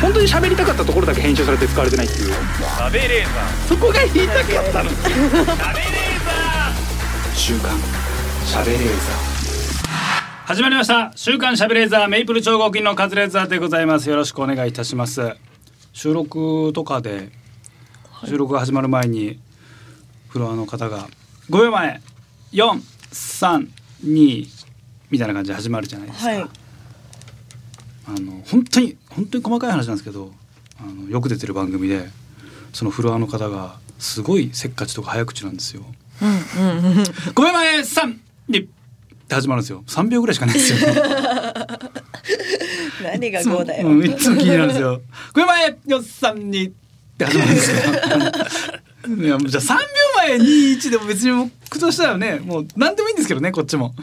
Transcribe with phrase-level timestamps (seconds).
[0.00, 2.32] 本当に喋りたかったところだけ編集されて使われてないっていう。
[2.32, 3.34] 食べレー。
[3.34, 4.90] ザそこが言いたかったの。
[4.90, 5.54] ー食べレー。
[6.24, 7.78] ザ週刊
[8.46, 8.82] しゃべれー。
[10.46, 11.12] 始まりました。
[11.14, 14.08] 週刊しゃべレーザーメイプル超合金のカズレーザーでございます。
[14.08, 15.36] よろしくお願いいたします。
[15.92, 17.30] 収録とかで
[18.24, 19.38] 収録が始まる前に
[20.28, 21.08] フロアの方が
[21.50, 22.00] 5秒前
[22.52, 24.48] 432
[25.10, 26.48] みたいな感じで始まるじゃないですか、はい
[28.16, 30.32] あの本当に本当に細かい話なんですけど
[30.80, 32.08] あのよく出てる番組で
[32.72, 35.82] そのフロアの方がすごいせっかちとか早口なんですよ。
[36.22, 36.32] うんう
[36.82, 37.04] んうん
[37.34, 38.66] ごめん前三二っ
[39.28, 39.84] て始まるんですよ。
[39.86, 40.78] 三秒ぐらいしかないんですよ。
[43.02, 45.00] 何がいつもこうだよ、うんいつも気になるんですよ。
[45.32, 46.72] ごめん前四三二っ
[47.16, 47.76] て始まるんですよ。
[49.16, 49.84] いやじゃあ三秒
[50.16, 53.94] 前二一でも別に僕としたらねもう何でもいいんですけどねこっちも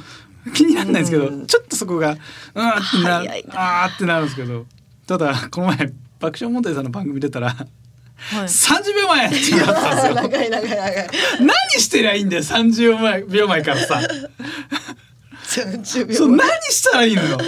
[0.54, 1.48] 気にならないんですけど、うん。
[1.48, 2.18] ちょっとそこが
[2.56, 4.66] うんあーってなるんですけど
[5.08, 5.78] ただこの前
[6.20, 7.56] 爆笑問題さんの番組出たら
[8.20, 10.14] はい、30秒前って言われたんですよ。
[10.26, 11.10] 長い長い長い。
[11.40, 14.02] 何してりゃいいんだよ30秒前秒前からさ。
[15.48, 17.38] 30秒そう何したらいいのよ。
[17.38, 17.48] 30秒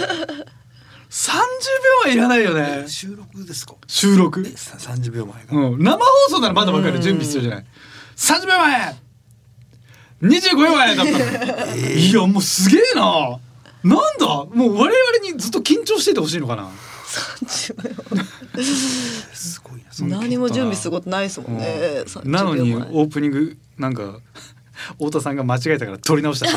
[2.04, 2.84] 前いらないよね。
[2.86, 3.74] 収録ですか？
[3.88, 5.68] 収録、さ三十秒前が。
[5.70, 7.00] うん、生放送ならまだわかる。
[7.00, 7.66] 準備必要じゃない。
[8.16, 8.96] 30秒前
[10.22, 13.38] 25秒前だったの、いやもうすげえな。
[13.82, 14.26] なんだ？
[14.26, 16.70] もう我々にずっと緊張しててほしいのかな？
[17.06, 17.72] す
[19.62, 19.84] ごいな。
[20.18, 24.20] 何も準備することないですもんね、30なのにオープニングなんか
[24.98, 26.46] 太田さんが間違えたから撮り直した。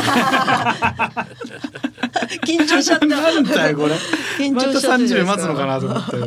[2.45, 3.05] 緊張しちゃった。
[3.05, 3.95] なんだよこれ。
[4.37, 6.17] 緊また張しちゃった30秒待つのかなと思って。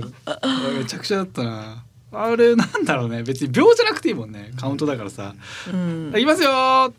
[0.79, 1.85] めちゃくちゃだったな。
[2.13, 3.23] あれなんだろうね。
[3.23, 4.53] 別に秒じゃなくていいもんね。
[4.59, 5.35] カウントだからさ。
[5.73, 6.93] うん「いきますよー」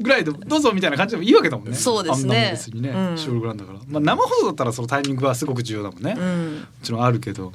[0.00, 1.74] ぐらいでどうぞみたいな感じでもいいわけだもんね。
[1.74, 2.50] そうですね。
[2.52, 3.18] 別にね、うん。
[3.18, 6.66] 収録なんだから、まあ、生放送だったらそのタイミングはすごく重要だもんね、もうん。
[6.82, 7.52] ちろんあるけど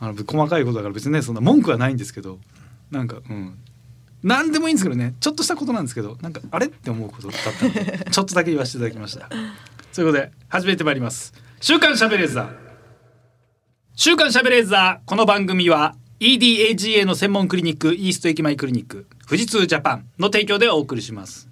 [0.00, 2.38] あの細かいことだから別にねそんな文句はないんですけど
[2.90, 3.54] なんかうん。
[4.22, 9.28] 何でもいいんですけどねちょっとしたことなんですけどなんかあれって思うことだったので ちょっとだけ言わせていただきました。
[9.94, 11.32] ということで始めてまいります。
[11.60, 12.48] 週刊しゃべれーザー。
[13.94, 21.47] 週刊しゃべれーザーこの番組は EDAGA の専門クリニックイースト駅前クリニック富士通ジャパンの提供でお送りします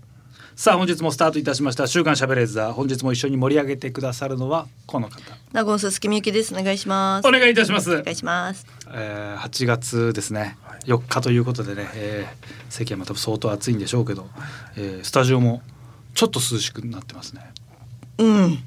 [0.59, 1.87] さあ本日もスタートいたしました。
[1.87, 2.73] 週刊しゃべれーザー。
[2.73, 5.21] 本日も一緒に盛り上げてくださるのはこの方。
[5.53, 6.55] 名古屋鈴木みゆきです。
[6.55, 7.29] お願いします。
[7.29, 7.95] お願いいたします。
[7.95, 8.67] お願いします。
[8.91, 10.57] えー、8月ですね。
[10.87, 14.29] 4日ということでね、えー、席はまた相当暑いんでしょうけど、
[14.79, 15.61] えー、スタジオも
[16.15, 17.43] ちょっと涼しくなってますね、
[18.17, 18.45] うん。
[18.45, 18.59] うん、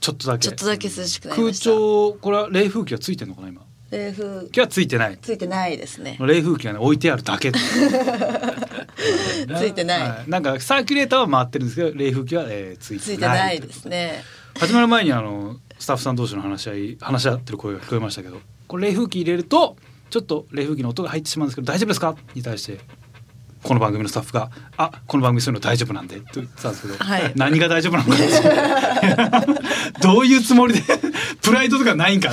[0.00, 0.48] ちょっとだけ。
[0.48, 3.62] ちょっとだけ涼しく空調これは冷風機はついてんのかな今？
[3.92, 4.24] 冷風。
[4.24, 5.18] 今日はついてない。
[5.22, 6.16] ついてないですね。
[6.20, 7.52] 冷風機がね置いてあるだけ
[9.58, 10.00] ついてない。
[10.02, 14.22] はなんかサーキュレーターは回ってるんですけど冷風機は、えー、ついてなてないいですね。
[14.58, 19.76] 始まる前にあのスタッフさん同士の話し合い話し合ってる声が聞こえましたけどこれ冷風機入れると
[20.10, 22.16] ちょっと冷風機の音が入ってしまうんですけど大丈夫ですか？
[22.34, 22.78] に対して
[23.62, 27.32] この番組のスタッフが「あこの番組そういうの大丈夫なんで」って言ってたんですけど、はい。
[27.36, 29.46] 何が大丈夫なのか
[30.02, 30.82] どういうつもりで
[31.42, 32.30] プライドとかないんか。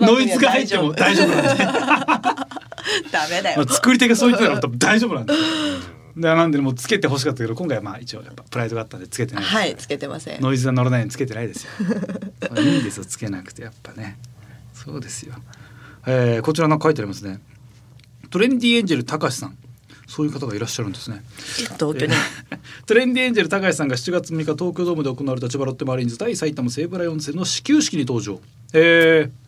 [0.00, 2.41] ノイズが入っても大丈夫なんで
[3.10, 5.34] ダメだよ作り手がそう言ってたら大丈夫なんで。
[6.16, 11.70] でなんでもうつけて欲しかったけど今回はまあ一応やっぱプライドがあったんでつけてないですはいつけてませんノイズが乗らないようにつけてないですよ。
[12.58, 14.18] いいんですよつけなくてやっぱね。
[14.74, 15.34] そうですよ。
[16.06, 17.40] えー、こちらなんか書いてありますね。
[18.30, 19.56] トレンディエンジェルたかしさん。
[20.12, 21.22] そういう方がいらっしゃるんですね。
[21.78, 22.12] 同居に
[22.84, 28.38] トレンディエンジェル高橋さんが7月6日東京ドームで行われた千葉ロッテマリーンズ対埼玉西武ライオンズ戦の始球式に登場。
[28.74, 29.41] えー、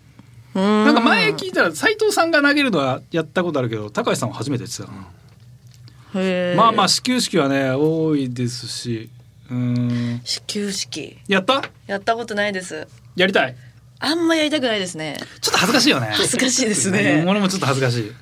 [0.55, 4.85] ななんか前聞いたら斉藤さんが投げるのはやったことあるけど高橋さんは初めて言ってた。
[4.85, 6.55] な。
[6.57, 9.11] まあまあ始球式はね多いですし、
[9.51, 10.21] うーん。
[10.25, 11.19] 始球式。
[11.27, 11.63] やった？
[11.87, 12.87] やったことないです。
[13.17, 13.57] やりたい？
[13.99, 15.17] あんまやりたくないですね。
[15.41, 16.09] ちょっと恥ずかしいよね。
[16.13, 18.09] 恥ずかしいですうんね俺もちょっと恥ずかしい。
[18.11, 18.15] うん。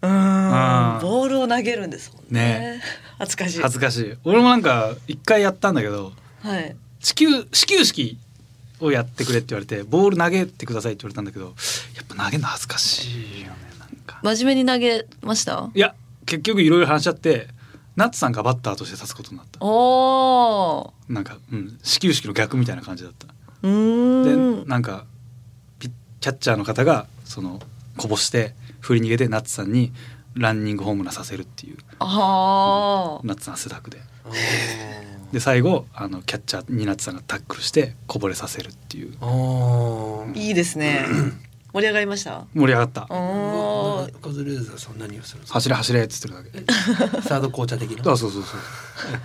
[0.00, 2.40] ボールを投げるんですもんね。
[2.40, 2.82] ね。
[3.18, 3.62] 恥ずかしい。
[3.62, 4.14] 恥ずかしい。
[4.24, 6.76] 俺もなんか一回やったんだけど、はい。
[7.00, 8.18] 始球始球式
[8.80, 11.46] をやってくれって言われて、ボール投げてくださいって言われたんだけど、
[11.96, 14.20] やっぱ投げるの恥ずかしいよねなんか。
[14.22, 15.70] 真面目に投げました？
[15.74, 15.94] いや
[16.26, 17.48] 結局いろいろ話し合って、
[17.96, 19.58] ナッツさんがバッターとして立つことになった。
[19.64, 21.12] おー。
[21.12, 23.26] なんか、うん、始球式の逆みたいな感じだった。
[23.62, 24.62] うーん。
[24.64, 25.04] でなんか
[25.78, 25.90] ピッ
[26.20, 27.60] キャッチャーの方がその
[27.96, 29.92] こぼして振り逃げでナッツさんに
[30.34, 31.78] ランニングホームランさせるっていう。
[31.98, 33.98] あナッツさん汗だくで
[35.32, 39.14] で最後あのキャッチャーにナッツさんがタックルしてこぼれさせるっていう。
[39.20, 41.04] ああいいですね。
[41.74, 42.46] 盛り上がりました？
[42.54, 43.06] 盛り上がった。
[43.10, 44.20] おー。
[44.20, 45.58] カズレーザーさん何をするんですか？
[45.58, 46.50] 走れ走れっつってるだけ。
[47.22, 48.02] サード紅茶的な？
[48.04, 48.60] そうそうそうそう。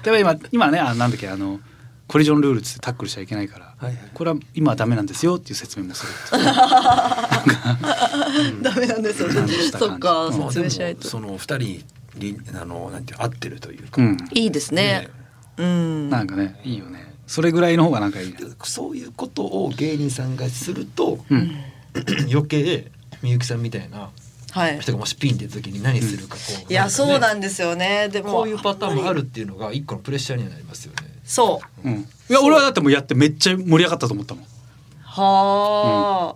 [0.04, 1.62] でも今今ねあなんだっけあの
[2.08, 3.98] コリジョンルールっつってタックルしちゃいけないから、はいはい。
[4.14, 6.40] これは今はダメなんですよっていう説明もするってい
[8.60, 8.62] う。
[8.62, 9.30] ダメなんですよ
[9.72, 11.08] そっかまあ説明しないと。
[11.08, 11.86] その二人
[12.18, 15.08] りあのなんて合ってるというか、うん、いいですね
[15.58, 16.10] うん。
[16.10, 17.14] なんかねいいよね。
[17.28, 18.36] それぐらいの方がなんかいい。
[18.64, 21.52] そういうことを芸人さんがするとうん。
[22.32, 22.92] 余計
[23.22, 24.10] みゆきさんみたいな
[24.52, 24.80] はい。
[24.80, 28.10] 人がもしピンって時に何するかこう、いやそうなんんですよね。
[28.10, 31.10] でもこういうパターンもあるっていうのが一個のプレッシャーにはなりますよね。
[31.24, 31.88] そう。
[31.88, 34.46] うん、いや俺はだってもうやってめっちゃ盛り上がったと思ったもん。
[35.02, 36.36] は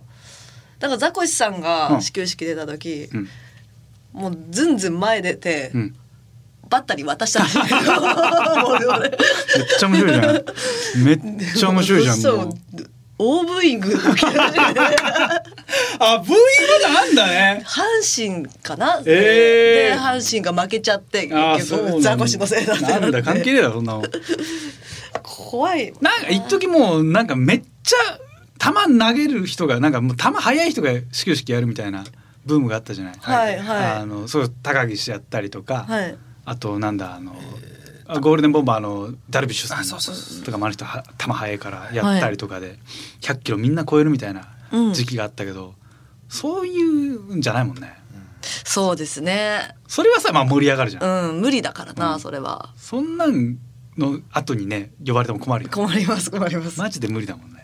[0.80, 2.02] だからザコシさんうがん。
[2.02, 3.28] 始球式出た時、うん。
[4.12, 5.94] もうずんずん前出て、うん
[6.68, 7.64] バッタリ渡したんですよ。
[8.98, 10.44] めっちゃ面白いじゃん。
[11.04, 11.18] めっ
[11.56, 12.58] ちゃ面白いじゃん
[13.20, 13.88] 大ブーイング
[15.98, 16.36] あブーイン
[16.78, 17.64] グなんだね。
[17.66, 17.82] 阪
[18.32, 19.96] 神かな、えー。
[19.96, 21.92] で阪神が負けちゃって結そうなんだ。
[21.94, 24.04] 局ザコシのせいだなんだ関係ねねえだろそんなの。
[25.24, 25.92] 怖い。
[26.00, 28.18] なんか一時もうなんかめっちゃ
[28.58, 32.04] 球投げる人がなんかもう球速い人が始球式やるみたいな
[32.46, 33.14] ブームがあったじゃない。
[33.18, 33.84] はいはい。
[33.98, 36.16] あのそう高岸やったりとか、はい
[36.48, 37.36] あとなんだあの、
[38.06, 42.78] あゴールデンボンバーのダルビッシュさんとかもあの人は球速いからやったりとかで、
[43.20, 45.74] 100キロみんな超えるみたいなうん時期があったけど、
[46.28, 47.96] そういうんじゃないもんね。
[48.64, 51.30] そうですねそれはさまあ盛り上がるじゃん。
[51.30, 53.58] うん無理だからな、うんそれはそんなん
[53.98, 55.70] の後にね呼ばれても困るよ。
[55.72, 57.57] 困ります困りますマジで無理だもんね。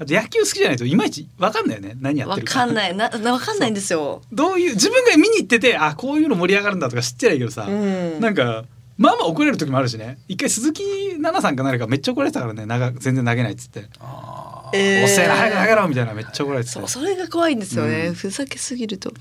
[0.00, 1.94] あと野球好きじゃないといまいちわかんないよね。
[2.00, 2.54] 何やっわてるか。
[2.54, 2.96] かんない。
[2.96, 4.22] ななわかんないんですよ。
[4.32, 8.18] どういう自分が見に行っててあこういうの盛り上がるんだとか知ってないけどさ、うん。
[8.18, 8.64] なんか
[8.96, 10.18] まあまあ怒れる時もあるしね。
[10.26, 10.82] 一回鈴木
[11.20, 12.64] 奈々さんか誰かめっちゃ怒られてたからね。
[12.64, 13.84] 長全然投げないっつって。
[14.00, 15.04] あ「えー。
[15.04, 16.74] 遅えな早く投げろ」みたいなめっちゃ怒られてて。
[16.74, 18.14] そうそれが怖いんですよね、うん。
[18.14, 19.12] ふざけすぎると。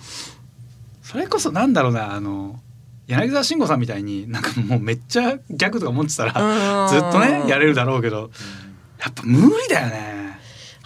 [1.03, 2.57] それこそなんだろうなあの
[3.07, 6.89] 柳沢慎吾さんみたいになんかもうめっちゃギャグとか持ってたらうん。
[6.89, 8.31] ずっとねやれるだろうけど
[8.99, 10.18] やっぱ無理だよね、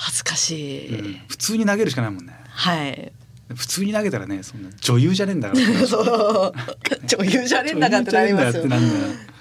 [0.04, 1.22] 恥ずかしい、うん。
[1.30, 2.34] 普通に投げるしかないもんね。
[2.50, 3.14] はい。
[3.56, 5.64] 普通に投げたらねそんな女優じゃねえんだから。
[5.88, 6.54] そう。
[7.06, 8.66] 女優じゃねえんだかってなりますよ。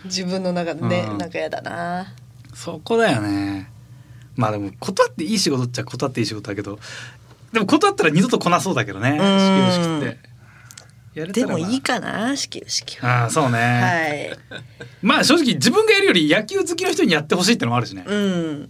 [0.04, 1.18] 自分の中でね、うん。
[1.18, 2.14] なんかやだな。
[2.54, 3.70] そこだよね。
[4.36, 6.78] まあでも断っていい仕事っちゃ断っていい仕事だけど
[7.52, 9.76] でも断ったら二度と来なそうだけどね始
[11.18, 11.44] 球式って。
[11.44, 11.58] まあ。
[11.58, 13.22] もいいかな始球式は。
[13.22, 14.62] ああそうね、はい。
[15.02, 18.68] まあ正直自分がやるより野球好きの人にやってほしいってのもあるしね、うん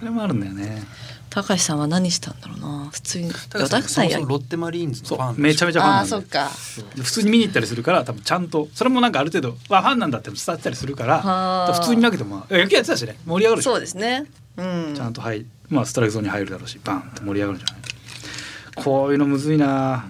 [0.00, 0.82] それもあるんだよね。
[1.28, 2.88] 高橋さんは何したんだろうな。
[2.90, 3.30] 普通に。
[3.30, 6.48] 高橋さんやそもそもロッテマリーンズのそファンうめちゃめちゃファンあなんであそっか。
[6.96, 8.68] 普通に見に行ったりするから多分ちゃんと。
[8.74, 11.72] それもなんかある程度わファンなんだって伝わってたりするからはあ。
[11.74, 13.16] 普通に投げても野球やってたしね。
[13.26, 14.24] 盛り上がるしそうですね。
[14.56, 14.94] うん。
[14.96, 18.84] ちゃんと入まあストライクゾーンに入るだろうしバンって盛り上がるんじゃない。
[18.84, 20.08] こういうのむずいな。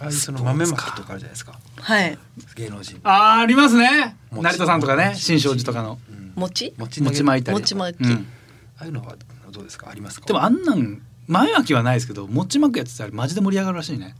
[0.00, 1.60] ああその豆まきとかあるじゃないですか。
[1.76, 2.18] はい。
[2.56, 2.98] 芸能人。
[3.04, 4.16] あーありますね。
[4.32, 4.42] 餅。
[4.42, 5.10] 成田さんとかね。
[5.10, 5.20] 餅。
[5.20, 5.98] 新勝寺とかの。
[6.10, 6.32] うん。
[6.34, 6.74] 餅？
[6.76, 7.52] 餅巻いたりとか。
[7.52, 8.04] 餅巻き。
[8.04, 8.26] うん
[8.78, 9.16] ああいうのは
[9.50, 9.88] どうですか？
[9.90, 10.26] ありますか？
[10.26, 14.14] でもあんなん前巻きはないですけど餅巻くやつってあれマジで盛り上がるらしいね。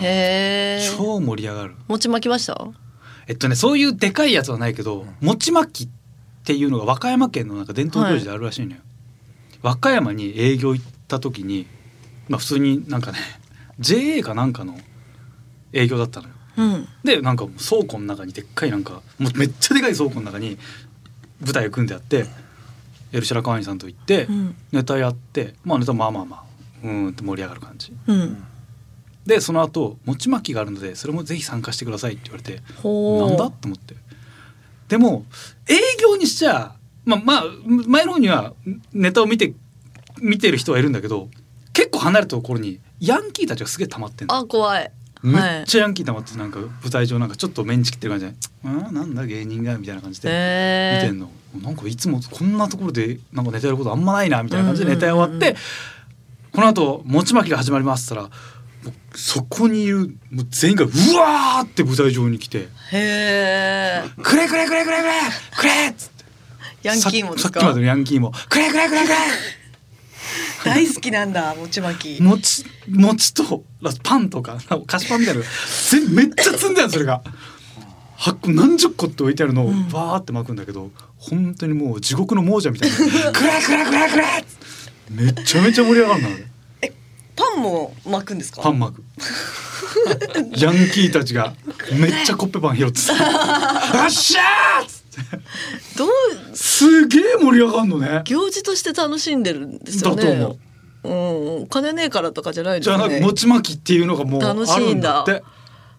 [0.00, 1.74] へえ超盛り上がる。
[1.88, 2.56] 餅巻きました？
[3.28, 5.92] えっとねそういうでかいやつはないけど餅巻きっ
[6.44, 8.78] ていうのが和歌山県のなんか伝統行事であるらしいのよ、
[9.62, 11.66] 和歌山に営業行った時に
[12.28, 13.18] まあ普通になんかね
[13.78, 14.76] JA かなんかの
[15.72, 16.34] 営業だったのよ。
[16.56, 16.88] うん。
[17.04, 20.58] でなんか倉庫の中にでっかいなんかもうめっちゃでかい倉庫の中に
[21.40, 22.26] 舞台を組んであって
[23.12, 24.56] エルシャラカワニさんと行って、うん。
[24.72, 26.44] ネタやってまあネタまあまあまあ
[26.82, 27.92] うーんって盛り上がる感じ。
[28.06, 28.44] うん。
[29.26, 33.94] でその後餅巻きがあるのでそれもぜひ参加してくださいって言われてなんだと思って。
[34.88, 35.24] でも
[35.68, 37.44] 営業にしちゃまあまあ
[37.86, 38.52] 前の方には
[38.92, 39.54] ネタを見て
[40.20, 41.28] 見てる人はいるんだけど
[41.72, 44.36] 結構離れたところにヤンキーたちがすげえ溜まってんの。
[44.36, 44.90] あ怖い。
[45.22, 48.34] めはいっちゃヤンキー溜まってなんか舞台上なんかちょっとメンチ切ってる感じで
[48.64, 51.30] 「あーなんだ芸人が」みたいな感じで見てんの、
[51.60, 55.56] なんかいつもこんなところでなんかネタやることあんまないなみたいな感じでネタ終わって、うんうんうん
[56.52, 58.30] この後餅巻きが始まりますったら
[59.14, 65.12] そこにいるもう全員がうわーって舞台上に来てへえ「くれくれくれくれくれ
[65.56, 66.24] くれ!」っつって
[66.82, 69.14] ヤンキーもささっきまでのヤンキーも「くれくれくれくれ!」
[70.64, 73.64] 大好きなんだ餅巻き餅餅と
[74.02, 75.50] パンとか菓子パンみたいなのが
[75.90, 77.22] 全部めっちゃ積んであるのそれが。
[78.22, 79.88] 8個何十個って置いてあるのをうん。
[79.88, 84.44] バーって巻くんだけど、本当にもう地獄の亡者みたいな「くれくれくれくれ!」
[85.10, 86.30] めちゃめちゃ盛り上がるのあ
[86.82, 86.92] れ。
[87.34, 88.62] パンも巻くんですか？
[88.62, 89.02] パン巻く。
[90.56, 91.52] ヤンキーたちが
[91.92, 93.12] めっちゃコッペパン拾ってた
[94.02, 95.98] 「よっしゃー!」っつって。
[95.98, 96.08] どう
[96.56, 98.22] すげえ盛り上がるのね。
[98.24, 100.22] 行事として楽しんでるんですよね。
[100.24, 100.56] だと
[101.04, 101.62] 思う。
[101.62, 102.98] ん、金ねえからとかじゃないですじゃあ。
[102.98, 105.42] なんか餅巻きっていうのがもう楽しあいんだるんだって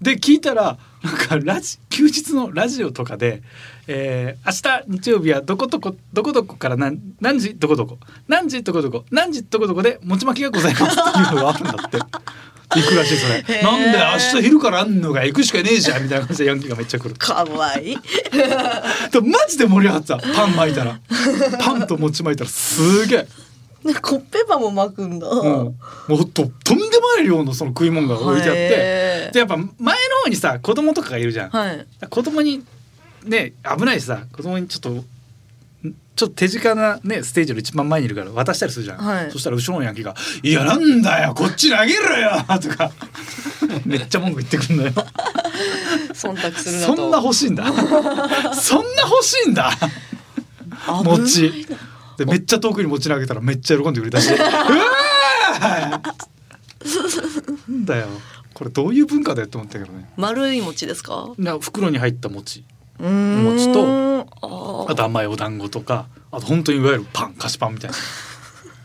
[0.04, 3.42] で聞いたらなんかラジ休日のラジオとかで、
[3.88, 12.00] えー、明日日曜日はどこどこどこどこから何何時どこどこ何時どこどこ何時どこどこで餅巻きがございますっていうのがあるんだって。
[12.76, 13.62] 行くらしいそれ。
[13.62, 17.14] なんで明日昼からあんのが行くしかねえじゃんみたいな感じでヤンキーがめっちゃ来る。
[17.16, 17.98] かわいい。
[19.12, 21.00] でもマジで盛り上がってたパン巻いたら
[21.60, 23.28] パンと餅巻いたらすげえ。
[24.02, 25.28] コッペパンも巻くんだ。
[25.28, 29.72] うん、もうととんでもない量のその食い物が置いてあってへーでやっぱ前の
[30.24, 31.88] 方にさ子供とかがいるじゃん、はい。
[32.10, 32.64] 子供に
[33.24, 35.06] ね危ないしさ子供にちょっとん
[36.16, 39.32] ちょっと手近なねステージの一番前にいるから渡したりするじゃん、はい。
[39.32, 42.92] そしたら後ろのヤンキーが「いやなんだよこっち投げろよ!」とか。
[43.86, 44.92] めっちゃ文句言ってくんのよ。
[46.14, 47.08] 忖度するなそと。
[47.08, 47.64] んな欲しいんだ？
[47.66, 47.76] そん
[48.96, 49.72] な欲しいんだ？
[51.04, 51.66] 餅。
[52.18, 54.30] でめっちゃ遠くに餅投げたらめっちゃ喜んでくれたし。
[54.34, 55.90] うわー
[57.70, 58.08] なんだよ
[58.54, 61.30] これどういう文化だよって思ったけどね丸い餅ですか？
[61.38, 62.64] な袋に入った餅
[63.00, 64.28] 餅と。
[64.42, 67.98] ああと甘いお団子とかあと本当にいわゆるパン菓子パンみたいな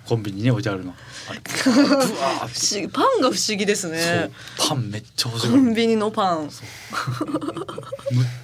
[0.07, 0.95] コンビニにね置いてあるの
[1.29, 4.31] 不思議パンが不思議ですね。
[4.57, 6.45] パンめっちゃ欲しいコンビニのパン。
[6.45, 6.51] むっ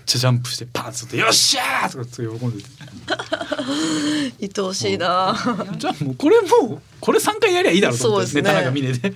[0.05, 2.69] ちゃジャンプしてパンっつって「よっしゃー!」とかって喜んでて
[4.61, 5.35] 愛おしいな。
[5.79, 9.15] じゃあもうこれもうこれ3回やりゃいいだろうと思ってそうですねネタなんか見ねで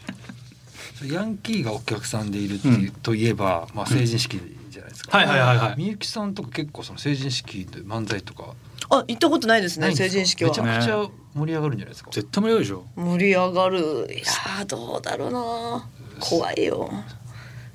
[1.06, 4.40] ヤンキーがお客さんでいるっていう、といえば、まあ、成人式
[4.70, 5.16] じゃないですか。
[5.18, 8.54] はいはいはいはいみゆきさんとか結構その成人式で漫才とか
[8.90, 9.94] あ、行ったことないですね。
[9.94, 10.60] 成人式はめち。
[10.60, 12.10] ゃくちゃ盛り上がるんじゃないですか？
[12.12, 13.78] 絶対無理でしょ盛り上がる。
[13.78, 15.88] いやーどうだろうな。
[16.20, 16.90] 怖いよ。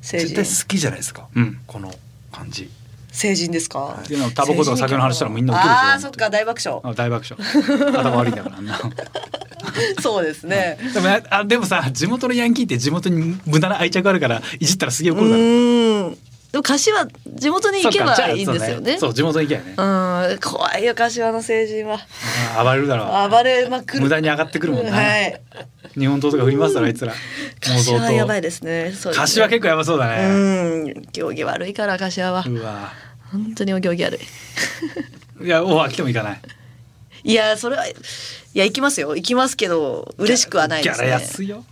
[0.01, 0.63] 成絶対人。
[0.63, 1.27] 好きじゃないですか？
[1.35, 1.93] うんこの
[2.31, 2.69] 感じ。
[3.11, 3.99] 成人ですか？
[4.01, 6.81] っていうのはタバコとか酒の話したらみんな受けるでしょああー、そっか、大爆笑。
[6.83, 8.79] あ大爆笑頭悪いんだからあんな
[10.01, 10.77] そうですね。
[10.93, 16.17] でもねあでもさ地元のヤンキーって地元に無駄な愛着あるからいじったらすげえう怒るからーん。
[16.53, 18.97] でも柏地元に行けばいいんですよね。
[18.99, 21.99] そう地元に行けばねうん、怖いよ柏の成人は
[22.55, 24.03] あ暴れるだろ暴れまくる。
[24.03, 25.41] 無駄に上がってくるもんなはい。
[25.97, 27.13] 日本刀とか振りますだろあいつら
[27.59, 28.91] 柏はやばいでですね。
[28.93, 30.31] そうですね柏結構やばそうだねう
[30.89, 32.93] ん、行儀悪いから柏はうわ
[33.31, 34.19] 本当にお行儀悪
[35.41, 35.45] い。
[35.45, 36.41] いやお来ても行かない
[37.23, 37.95] いやそれはい
[38.53, 41.23] や行きますよ行きますけど嬉しくはないですギャラね。
[41.23, 41.63] 安いよ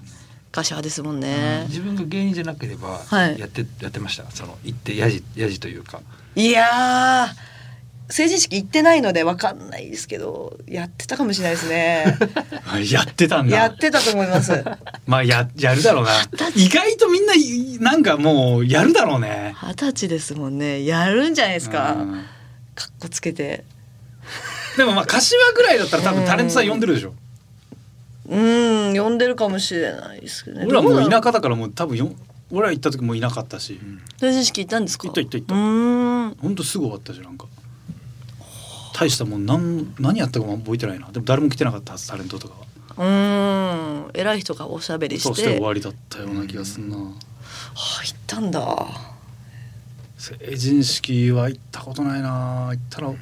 [0.51, 1.65] 柏ですもんね。
[1.70, 4.29] 自分が芸人じゃなければはいやって、やってました。
[4.31, 6.01] その行ってやじやじというか。
[6.36, 7.51] いやー
[8.12, 12.17] 成人式行ってないのでわかんないですけどやってたかもしれないですね。
[12.91, 14.63] やってたんだやってたと思います。
[15.08, 16.12] まあややるだろうな
[16.55, 21.96] 意外とみんないなんかもうやるだろうね二十歳ですもんねやるんじゃないですか。
[21.98, 22.25] うん
[22.74, 23.63] かっこつけて。
[24.77, 27.13] でもまあ柏ぐらいだったら多分タレントさん呼んでるでしょ。
[28.29, 28.35] う
[28.91, 30.65] ん呼んでるかもしれないですけどね。
[30.65, 32.13] 俺らもう田舎だからもう多分よ
[32.51, 33.79] 俺ら行った時もういなかったし、
[34.19, 35.07] 成人式行ったんですか？
[35.07, 35.55] 行った行った行った。
[35.55, 35.61] うー
[36.31, 36.35] ん。
[36.41, 37.45] ほんとすぐ終わったじゃんなんか。
[38.93, 41.09] 大したもん何何やったかも覚えてないな。
[41.11, 42.65] でも誰も来てなかったタレントとかは。
[42.97, 44.11] うーん。
[44.13, 45.33] 偉い人がおしゃべりして。
[45.35, 48.87] して終わりだったような気がすんな、はあ行ったんだ。
[50.17, 52.67] 成人式は行ったことないな。
[52.69, 53.13] 行ったら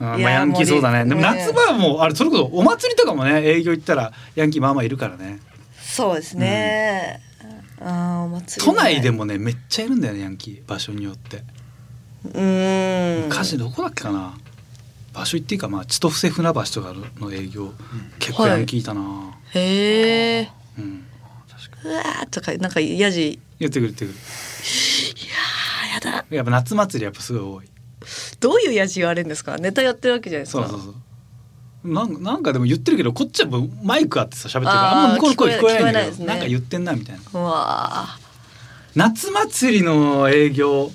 [0.00, 1.04] まあヤンキーそうだね。
[1.04, 5.38] でも夏場はもうあれそれこそお祭りとかもね営業行ったらヤンキーまあまあいるからね。
[5.78, 7.20] そうですね、
[7.80, 11.42] あーお祭り都ね内でもねめっちゃいるんだよねヤンキー場所によって。
[12.24, 13.24] うーん。
[13.24, 14.34] 昔どこだっけかな。
[15.12, 17.72] 場所行っていいかまあ千歳船橋とかの営業、
[18.20, 21.04] 結構ヤンキーいたな、へえうん。
[21.84, 23.40] うわーとかなんかやじ。
[23.58, 24.14] 言ってくる言ってくる。
[26.00, 26.24] あーやだ。
[26.30, 27.68] やっぱ夏祭りやっぱすごい多い
[28.40, 29.58] どういうやじ言われるんですか？
[29.58, 30.68] ネタやってるわけじゃないですか。
[30.68, 30.94] そうそうそ
[31.84, 31.92] う。
[31.92, 33.48] なんなんかでも言ってるけどこっちは
[33.82, 36.26] マイクあってさ喋ってるからあんま向こうの声聞こえないんだけどね。
[36.26, 37.40] なんか言ってんなみたいな。
[37.40, 38.06] うわ
[38.94, 40.90] 夏祭りの営業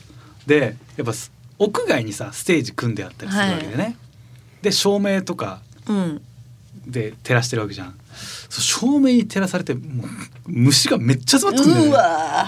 [0.45, 3.97] でやっぱす屋外にさステージ組んであったりするわけでね、
[4.61, 5.61] で照明とか
[6.85, 7.95] で照らしてるわけじゃん。
[8.49, 10.07] そう照明に照らされてもう
[10.45, 12.47] 虫がめっちゃ集まってくんだようねわ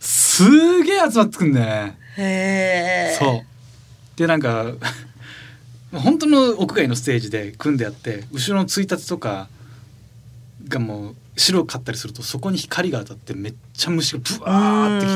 [0.00, 1.98] すげえ集まってくんだよね。
[1.98, 3.46] ーへえそう。
[4.16, 4.72] でなんか
[5.92, 9.48] 本当の屋外のステージで組んであって後ろのついたてとか
[10.68, 15.06] がもう白かったりするとそこに光が当たってめっちゃ虫がブワーって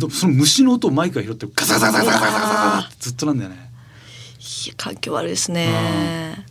[0.00, 3.70] きてその虫の音をマイクが拾ってガサガサガサガサガサガサってずっとなんだよね。
[4.66, 6.46] いや環境悪いですね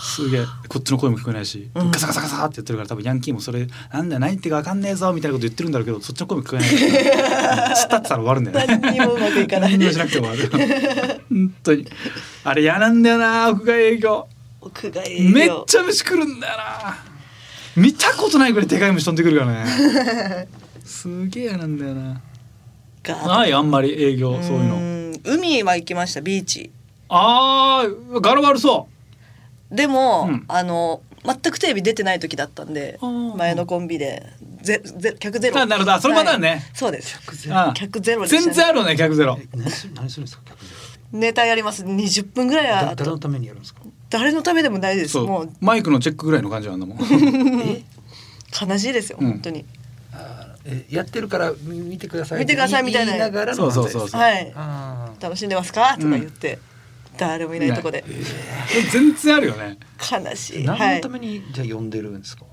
[0.00, 0.44] すげえ。
[0.68, 1.90] こっちの声も聞こえないし、うん。
[1.90, 6.68] ガサガサガサってやってるから多分ヤンキーもそれなんだよ何言ってるか分かんねえぞみたいなこと言ってるんだろうけどそっちの声も聞こえない。
[6.68, 8.78] から突っ立ってたら終わるんだよね。
[8.80, 9.72] 何にもうまくいかない。
[9.72, 11.20] 何にもしなくても終わる。
[11.28, 11.86] 本当に。
[12.44, 14.28] あれ嫌なんだよな屋外営業。
[14.60, 15.30] 屋外営業。
[15.30, 16.96] めっちゃ虫来るんだよな。
[17.76, 20.48] 見たことないぐらいでかい虫飛んでくるからね。
[20.84, 22.20] すげえ嫌なんだよな。
[23.02, 24.76] がないあんまり営業そういうの。
[24.76, 26.70] ん海は行きましたビーチ。
[27.08, 28.88] あー柄悪そ
[29.70, 30.44] でも、うん。
[30.48, 34.24] あの全くテレビ出てない時だったんでうん前のコンビで。
[34.62, 35.60] ゼゼ客ゼロ。
[35.60, 35.92] あなるほど。
[35.94, 36.48] あそのパターンね。
[36.48, 36.60] はい。
[36.74, 37.18] そうです。
[37.50, 38.42] あ客ゼロでしたね。
[38.46, 39.38] 全然あるね客ゼロ。
[39.40, 40.66] え何するんですか客人
[41.12, 41.84] ネタやります。
[41.84, 42.82] 20分ぐらいは。
[42.86, 43.80] だ誰のためにやるんですか？
[44.10, 45.10] 誰のためでもないです。
[45.12, 45.44] そもう。
[45.46, 46.98] うマイクのチェックぐらいの感じなんだもん。
[47.00, 47.82] え
[48.66, 49.30] 悲しいですよ、うん。
[49.32, 49.64] 本当に。
[50.64, 52.40] えやってるからみ見てください。
[52.40, 53.12] 見てくださいみたいな。
[53.12, 54.20] 言いながらのそうそうそうそう。
[54.20, 54.52] はい。
[55.20, 55.96] 楽しんでますか？
[55.98, 56.58] とか言って、
[57.18, 58.04] 誰もいないとこで。
[58.92, 59.78] 全然あるよね。
[60.00, 60.64] 悲しい。
[60.64, 60.96] 何はい。
[60.96, 62.44] のためにじゃあ呼んでるんですか、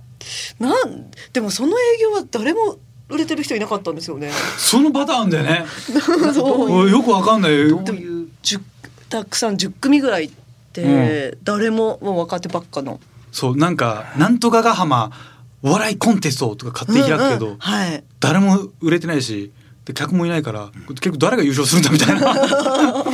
[0.59, 2.77] なんでもその営業は誰も
[3.09, 4.31] 売れてる人いなかったんですよね。
[4.57, 5.65] そのパターンだよね。
[6.33, 6.89] そう。
[6.89, 7.69] よくわかんない。
[7.69, 8.61] どういう10
[9.09, 10.35] たくさん10組ぐらい行っ
[10.73, 12.99] て、誰ももう若手ばっかの。
[13.31, 15.11] そうなんかなんとかが浜
[15.61, 18.03] お笑いコンテストとか勝手に開くけど、うんうんはい。
[18.19, 19.51] 誰も売れてないし
[19.83, 23.05] で客もいないから結構誰が優勝するんだみたいな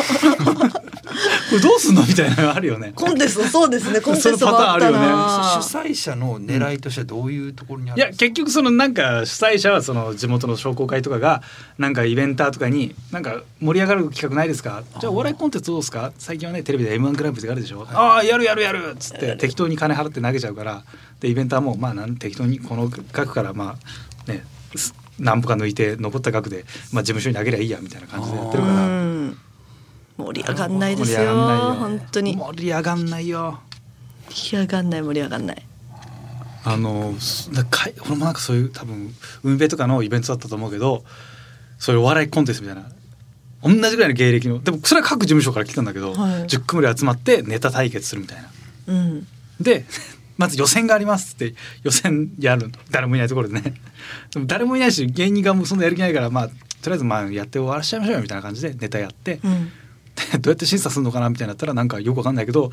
[1.49, 2.91] これどうすんのみたいなのがあるよね。
[2.95, 4.01] コンテストそうです ね。
[4.01, 5.11] コンテストもあったそのパターン
[5.55, 11.41] な主催者の狙いとしてはどういうところにあいやるんですか、結局そのなんか主催者はその地元の商工会とかが
[11.77, 14.83] なんかイベンターとかになんか盛り上がる企画ないですか？
[14.99, 16.11] じゃあお笑いコンテストどうですか？
[16.17, 18.91] 最近はねテレビで m 1グランプリがあるでしょ、ああやるやるやる。
[18.93, 20.83] っつって適当に金払って投げちゃうから。
[21.19, 23.75] でイベンターもまあなん適当にこの額からま
[24.27, 24.43] あね
[24.75, 28.75] す何歩か抜いて残った額で、まあ、事務所に投げりゃいいやみたいな感じでやってるから。
[28.75, 29.10] うん
[30.21, 31.73] 盛り上がんないです盛り上がんないよ。
[31.73, 32.35] 本当に。
[32.37, 33.59] 盛り上がんないよ。
[34.29, 35.65] 盛り上がんない盛り上がんない。
[36.63, 39.13] あのすだかい俺もなんかそういう多分
[39.43, 41.03] 運営とかのイベントだったと思うけど
[41.79, 42.89] そういうお笑いコンテストみたいな。
[43.63, 46.43] 同じぐらいの芸歴のでもそれは各事務所から来たんだけど、はい。
[46.45, 48.49] 10組ぐらい集まってネタ対決するみたいな。
[48.87, 49.27] うん。
[49.59, 49.85] で
[50.37, 52.71] まず予選がありますって予選やるの。
[52.89, 53.75] 誰もいないところでね。
[54.33, 59.65] でも誰もいないし芸人がもうそんなやる気ないからまあとりあえずまあやって終わらしちゃいましょうよみたいな感じでネタやって、うん。
[59.65, 59.71] で
[60.39, 62.71] どうやって審査するのかなみたいになったらなんかよくわかんないけど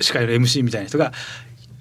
[0.00, 1.12] 司会の MC みたいな人が、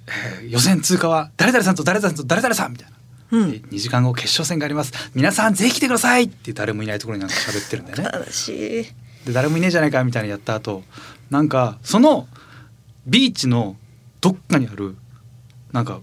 [0.07, 2.97] えー予選通過は誰々さんと誰々さんと誰々さんみたいな。
[3.31, 3.51] うん。
[3.51, 4.91] で2時間後決勝戦があります。
[5.13, 8.09] 皆さんぜひ来てくださいって誰もいないところになんか喋ってるんだよね。
[8.25, 8.55] 悲しい。
[9.25, 10.83] で誰もいねえじゃないかみたいなのやった後
[11.29, 12.27] なんかその
[13.05, 13.75] ビーチの
[14.21, 14.95] どっかにある
[15.71, 15.99] なんか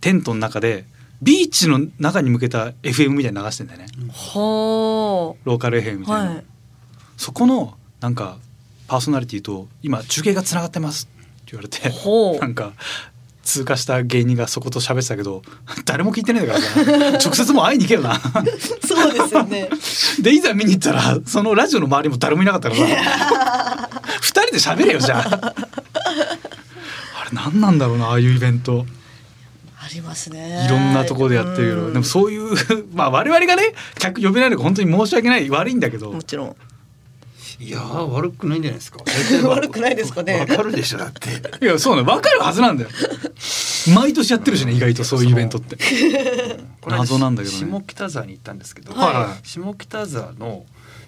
[0.00, 0.86] テントの中で
[1.20, 3.86] ビーチの中に向けた FM みたいに流してんだよね。
[4.08, 6.44] はローカル FM みあたいな、はい。
[7.18, 8.36] そこのなんか
[8.88, 11.08] パーソナリティと今中継がつながってます。
[11.42, 12.72] って言われてなんか
[13.42, 15.42] 通過した芸人がそこと喋ってたけど
[15.84, 16.80] 誰も聞いてないからさ
[17.18, 18.20] 直接もう会いに行けよな。
[18.84, 19.68] そうですよね。
[20.20, 25.54] でいざ見に行ったらそのラジオの周りも誰もいなかったからさ 二人で喋れよじゃあ。
[27.20, 28.84] あれ何なんだろうなああいうイベント。
[29.80, 30.64] ありますね。
[30.66, 32.56] いろんなところでやってるけど、うんでもそういう
[32.94, 36.10] まあ我々がね客呼べないのが本当に申し訳ない悪いんだけど。
[36.12, 36.56] もちろん
[37.62, 38.98] いやー悪くないんじゃないですか。
[39.48, 40.40] 悪くないですかね。
[40.40, 41.30] わかるでしょだって。
[41.64, 42.90] いやそうね分かるはずなんだよ。
[43.94, 45.76] 毎年やってるしね意外とそういうイベントって。
[46.80, 47.60] これ謎なんだけどね。
[47.70, 49.46] 下北沢に行ったんですけど、はいはい。
[49.46, 50.64] 下北沢の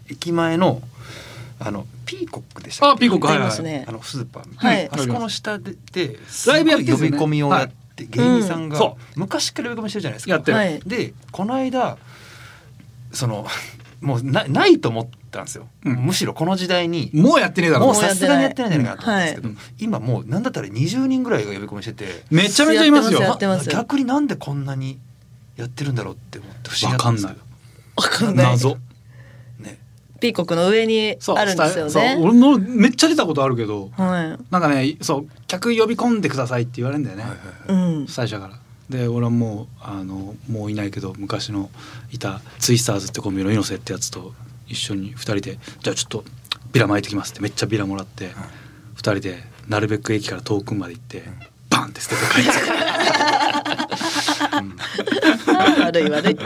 [0.08, 0.80] 駅前の
[1.58, 2.98] あのピーコックでしたっけ？
[2.98, 3.84] あピーコックはいはい。
[3.88, 5.02] あのスーパーみたいな、はい。
[5.02, 8.80] あそこの下でですライブやって呼び込みをやって、芸人さんが、うん。
[8.80, 10.32] そ昔から呼び込みしてるじゃないですか。
[10.32, 10.80] やってる、はい。
[10.86, 11.98] でこの間
[13.12, 13.46] その
[14.04, 15.96] もうなないと思ったんですよ、うん。
[15.96, 19.58] むしろこの時代にもうやってねえだろもうさすがにやってないんじゃないかなと思うんですけど、うん。
[19.78, 23.20] 今もうなんだったら20人ぐらいが呼び込みしててめちゃめちゃいますよ。
[23.20, 24.98] やってます逆になんでこんなに
[25.56, 27.40] やってるんだろうって思って不思議だったんですけど。
[27.96, 28.46] わかんない。
[28.46, 28.76] 謎。
[29.58, 29.78] ね。
[30.20, 37.98] ピーコックの上にそうあるんですよそうね俺もめっちゃ出たことあるけどはなんかねそう客呼び込んでくださいって言われるんだよね、はいい。
[38.00, 38.06] うん。
[38.08, 38.63] 最初から。
[38.90, 41.70] で俺はもうあのもういないけど昔の
[42.12, 44.34] いたツイスターズってコンビの猪瀬ってやつと
[44.68, 46.24] 一緒に2人で「じゃあちょっと
[46.72, 48.32] ビラ巻いてきます」ってめっちゃビラもらって、
[48.96, 51.24] 2人でなるべく駅から遠くまで行って、
[51.70, 52.50] バンって捨てて帰って。
[55.82, 56.36] 悪い悪い。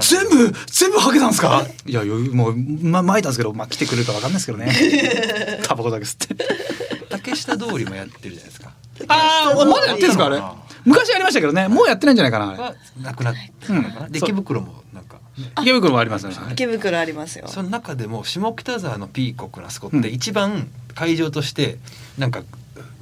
[0.00, 1.66] 全部全部はけたんですか？
[1.86, 5.60] いや余裕もう、ま、巻いたんですけど、まあ、来てくれるか分かんないですけどね。
[5.66, 6.44] タバコだけ吸って。
[7.08, 8.70] 竹下通りもやってるじゃないですか。
[9.08, 10.40] ああまだやってるんですかあれ？
[10.86, 11.68] 昔やりましたけどね。
[11.68, 13.72] もうやってないんじゃないかななくなった。
[13.74, 16.36] のかな、池袋もなんか、ね池袋もありますよね。
[16.52, 17.48] 池袋ありますよ。
[17.48, 20.02] その中でも下北沢のピーコックのあそこっうん。
[20.02, 21.78] て一番会場として
[22.16, 22.40] なんか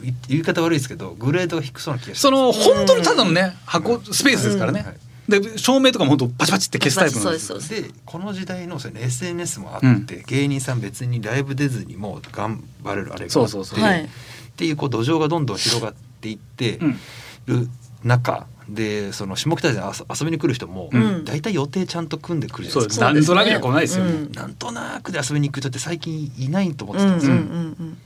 [0.03, 2.21] い言い方悪いですけどグレードが低そうな気がします。
[2.23, 4.97] その本当にただのね箱スペースですからね、はい。
[5.41, 7.61] で照明とかも本当パチパチって消すタイプなんですよ。
[7.61, 10.23] そうでこの時代のその SNS もあって、うん。
[10.27, 13.81] 芸人さん別にライブ出ずにも頑張れるあれがあってそうそうそう。
[13.81, 14.05] はい。
[14.05, 14.09] っ
[14.57, 16.99] ていうこう土壌がどんどん広がっていってうん
[17.47, 17.69] る
[18.03, 21.25] 中でその下北沢に遊遊びに来る人もうん。
[21.25, 23.05] 大体予定ちゃんと組んでくるじゃそうないですか。
[23.07, 24.33] なんとなく来ないですよ、うん。
[24.33, 27.37] なんとなくで遊びに行く人って最近いないと思ってうんうんたんですよ。
[27.37, 27.99] うん。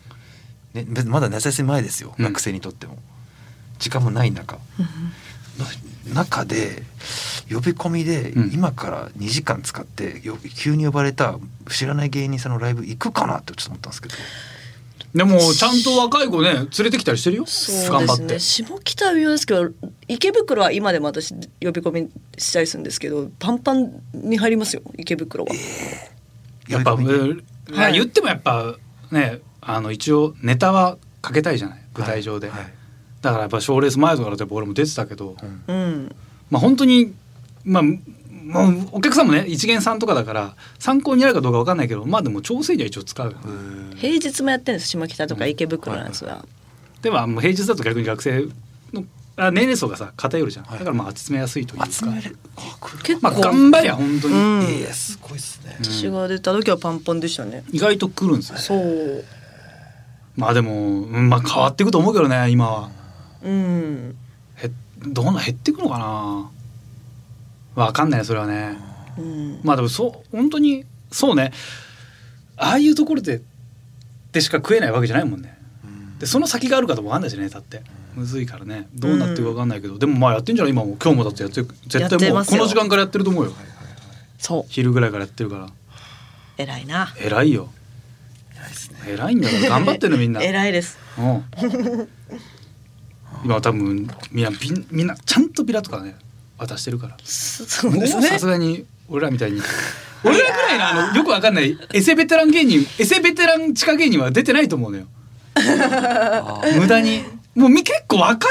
[0.75, 2.25] ね、別にまだ夏休み前ですよ、うん。
[2.25, 2.99] 学生にとっても。
[3.79, 4.59] 時間もない中。
[5.59, 6.83] の中で
[7.51, 8.51] 呼び込みでうん。
[8.53, 11.39] 今から2時間使ってよ急に呼ばれた
[11.71, 14.15] 知らない芸人さんのライブ行くかなってちょっと思ったんですけど
[15.15, 17.47] でもちゃんと若い子ね連れてきたりしてるよ。
[17.47, 18.27] そう頑張って。
[18.27, 19.71] ですね下北は微妙ですけど
[20.07, 25.55] 池袋は今でも私呼び込みしたりするんですけどパンパンに入りますよ池袋は、
[26.69, 27.93] やっぱ、はい。
[27.95, 28.77] 言ってもやっぱ
[29.11, 31.81] ねあの一応ネタはかけたいじゃない？
[31.95, 32.61] 舞台上で、はい。
[32.61, 32.73] はい
[33.21, 36.17] だからやっぱ賞レース前とかだと俺も出てたけど、うんうん。
[36.51, 37.15] まあ本当に
[37.65, 37.83] まあ
[38.49, 43.37] もうお客さんもね一元さんとかだから参考になるかどうかわかんないけどまあでも調整には一応使う
[43.97, 46.45] 平日もやってるんです下北とか池袋のやつは、
[47.03, 48.49] でももう平日だと逆に学生
[48.93, 49.05] の
[49.37, 50.79] あ年齢層がさ偏るじゃん、はい。
[50.79, 51.87] だからまあ集めやすいというか。
[51.91, 52.37] 集める。
[53.05, 54.63] 結構、まあ頑張りゃ本当に、うん。
[54.65, 59.25] ええすごいですね、私が出た時はパンパンでしたね、意外と来るんですよそう。
[60.37, 62.91] まあでも、うんまあ変わっていくと思うけどね今は。
[63.45, 64.17] うん。
[64.57, 64.71] へ
[65.07, 66.51] どんな減っていくのかな
[67.85, 68.77] わかんないねそれはね。
[69.19, 69.61] うん。
[69.63, 71.53] まあでもそう本当にそうね。
[72.57, 73.41] ああいうところで
[74.33, 75.57] でしか食えないわけじゃないもんね。
[76.19, 77.83] でその先があるかともわかんないしねだって。
[78.15, 78.89] むずいからね。
[78.95, 80.73] どうなってるかわかんないけど、でもまあやってんじゃない？
[80.73, 80.97] 今も。
[81.01, 81.69] 今日もだってやってる。
[81.87, 83.53] 絶対もうこの時間からやってると思うよ。
[84.39, 84.65] そう。
[84.69, 85.69] 昼ぐらいからやってるから。
[86.57, 87.15] 偉いな。
[87.21, 87.71] 偉いよ。
[89.07, 89.69] 偉いんだから。
[89.69, 90.43] 頑張ってるのみんな。
[90.43, 90.99] 偉いです。
[91.17, 91.45] うん。
[93.45, 94.51] 今は多分みんな
[94.91, 96.17] みんなちゃんとビラとかね
[96.59, 97.17] 渡してるから。
[97.25, 99.63] そそうですもうねさすがに俺らみたいに。
[100.25, 105.07] 俺らぐらいのあのよくわかんないエセベテラン芸人エセベテラン地下芸人は出てないと思うのよ。
[106.79, 107.25] 無駄に。
[107.55, 108.47] もうみ結構若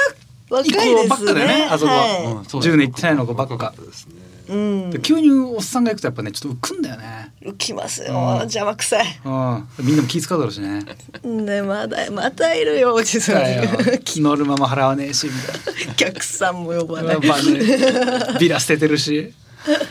[0.65, 2.26] い子ばっかだよねあそこは、はい。
[2.26, 2.46] うん。
[2.46, 4.89] そう10年いってないの子ばっ若かですねうん。
[4.91, 7.33] で急におっさんが行くとやっぱねちょっと浮くんだよね。
[7.41, 8.38] 浮きますよ、うん。
[8.39, 9.05] 邪魔くさい。
[9.23, 9.67] うん。
[9.79, 10.86] みんなも気使うだろうしね。
[11.23, 13.43] ねまだまたいるよおじさん。
[14.21, 15.91] 乗るまま払わねえしみたいな。
[15.93, 17.19] お客さんも呼ばない。
[17.19, 17.29] ね
[18.39, 19.33] ビラ捨ててるし。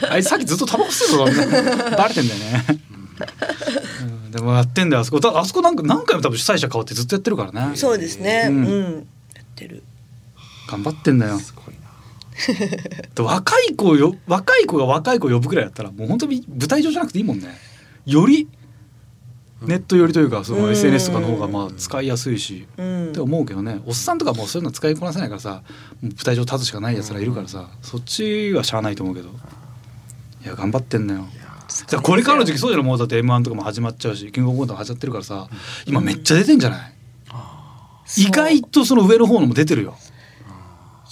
[0.08, 2.64] あいつさっきずっとタバコ吸ってたからねバレてんだよね、
[4.00, 5.20] うん、でもやってんだよあそこ。
[5.20, 7.76] たあそこなんか何回も多分主催者変わってずっとやってるからね。
[7.76, 8.46] そうですね。
[8.48, 8.62] ううん。
[8.62, 8.94] ん、
[9.34, 9.82] やってる。
[10.70, 11.38] 頑張ってんだよ。
[11.38, 11.65] すご
[13.18, 17.48] 若い子をよ若い子が若い子を呼ぶくらいだったらもう本当に舞台上じゃなくていいもんね。
[18.04, 18.48] より
[19.62, 20.72] ネット寄りというかそのうん。
[20.72, 23.08] SNS とかの方がまあ使いやすいし、うん。
[23.08, 23.80] って思うけどね。
[23.86, 25.62] おっさんとかもうそういうの使いこなせないからさ
[26.02, 29.30] 舞台上立つしかないやつらいるからさ、そっちはしゃあないと思うけど。
[30.44, 31.26] いや頑張ってんのよ。
[31.80, 35.48] だからこれからの時期そうじゃないもうだって m 1とかも始まっちゃうしキングオブコントも始まってるからさ
[35.84, 36.92] 今めっちゃ出てんじゃない、
[38.18, 39.96] 意外とその上の方のも出てるよ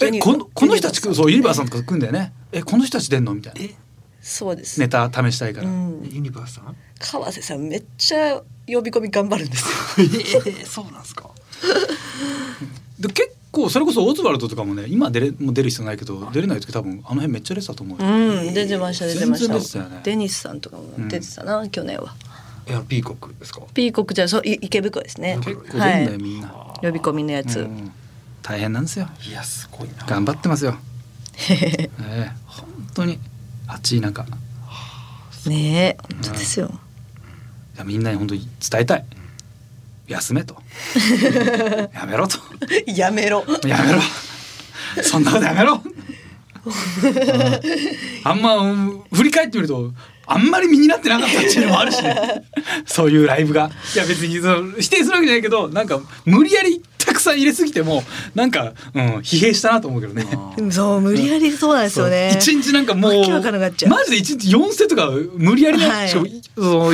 [0.00, 2.32] えこのこの人たちそうユニバーさんとか来るんだよね。
[2.52, 3.60] えこの人たち出んのみたいな。
[3.62, 3.74] え
[4.20, 4.80] そうです。
[4.80, 6.76] ネタ試したいから、うん、ユニバースさん？
[6.98, 10.06] 川瀬さんめっちゃ呼び込み頑張るんですよ。
[10.46, 11.30] ええそうなんですか？
[12.98, 19.54] で結構それこそオズワルドとかもね今出れもう出る必要ないけど出れない時多分あの辺めっちゃ出てたと思うよ、うん出てました出てました。
[19.54, 20.00] 全然出てたよね。
[20.04, 22.14] デニスさんとかも出てたな、去年は。
[22.66, 23.60] えあのピーコックですか？
[23.74, 25.36] ピーコックじゃそうい池袋ですね。
[25.44, 26.48] 結構出るんだよ、はいみんな、
[26.80, 27.92] 呼び込みのやつ、うん
[28.44, 29.08] 大変なんですよ。
[29.26, 30.04] いやすごいな。
[30.06, 30.76] 頑張ってますよ。
[31.48, 32.30] ええ。
[32.46, 33.18] 本当に。
[33.66, 34.26] 暑い中。
[35.46, 36.70] いねえ本当ですよ、
[37.76, 39.04] やみんなに本当に伝えたい。
[40.06, 40.62] 休めと。
[41.94, 42.38] やめろと。
[42.86, 43.44] やめろ。
[43.66, 44.00] やめろ。
[45.02, 45.92] そんなことやめろ、 うん。
[48.24, 49.92] あんまうん振り返ってみると
[50.26, 52.44] あんまり身になってなかったっていうのもあるしね。
[52.86, 53.70] そういうライブが。
[53.94, 58.02] いや別にその否定するわけじゃないけどなんか無理やりたくさん入れすぎても
[58.34, 60.24] なんか、うん、疲弊したなと思うけどね。
[60.56, 62.32] でもそう無理やりそうなんですよね。
[62.34, 66.08] 一日なんかもうマジで一日4ステとか無理やりね、はい。
[66.08, 66.26] しかも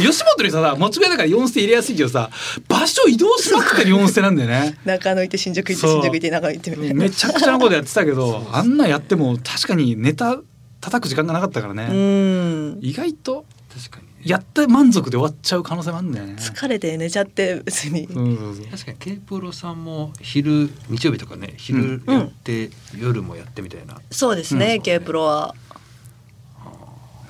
[0.00, 2.30] 吉本にさ持ち替えだから4ステ入れやすいけどさ
[2.68, 4.76] 場所移動しまくってる4ステなんだよね。
[4.84, 6.94] 中野行って新宿行って新宿行って中野行ってみたいな。
[6.94, 10.40] めちゃくちゃなことやってたけど あんなんやっても確かにネタ
[10.80, 12.78] 叩く時間がなかったからね、うん。
[12.80, 14.10] 意外と確かにね。
[14.22, 16.34] やって満足で終わっちゃう可能性もあるんだよね。
[16.38, 24.00] 疲れて寝ちゃって別に、そうそうそう確かに K プロさんも昼日曜日とかね昼やって、夜もやってみたいな。
[24.10, 24.82] そうですね、うん。
[24.82, 25.54] K プロは。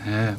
[0.04, 0.36] ね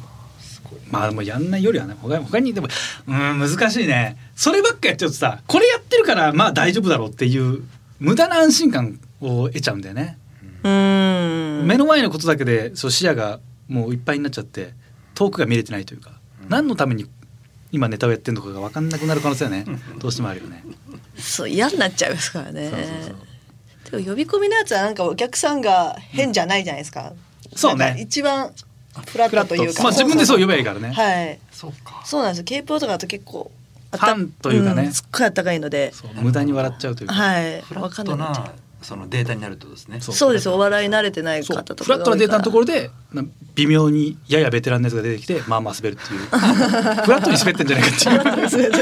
[0.90, 2.68] まあでもやんないよりはね他に他にでも
[3.06, 4.16] うん難しいね。
[4.34, 7.62] そればっかやっちゃうとさこれやってるからまあ大丈夫だろうっていう
[7.98, 10.18] 無駄な安心感を得ちゃうんだよね。
[10.64, 14.74] うん目の前のことだけでそう視野がもういっぱいになっちゃって
[15.14, 16.12] 遠くが見れてないというか、
[16.48, 17.06] 何のために
[17.70, 19.64] 今ネタをやってるのかが分かんなくなる可能性はね
[19.98, 20.64] どうしてもあるよね。
[21.16, 22.88] そう嫌になっちゃいますからねそうそう
[23.90, 27.12] そうでも呼び込みのやつはなんかお客さんが変じゃないじゃないですか。
[27.54, 28.52] そうね一番
[29.06, 29.82] フラットというか。
[29.82, 31.38] まあ自分でそう呼べばいいからね、はい。
[31.50, 32.44] そうかそうなんですよ。
[32.44, 33.50] K プロとかだと結構
[33.90, 35.92] ファンというかねんすっごいあったかいので。
[36.14, 37.60] 無駄に笑っちゃうというか、はい。
[37.62, 40.00] フラわかットんなくなっちゃうなそのデータになるとですね。
[40.00, 40.14] そう。
[40.14, 40.48] そうです。
[40.48, 42.66] お笑い慣れてない方とかフラットなデータのところ。
[42.66, 46.20] ろでな微妙にややベテランのやつが出てきてまあまあ滑る っていう。
[46.20, 47.96] フラットに滑ってんじゃないか
[48.46, 48.72] っていう。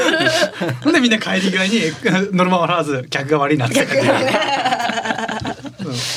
[0.82, 1.80] ほんでみんな帰り際に
[2.32, 3.86] ノルマ笑わず客が悪いなって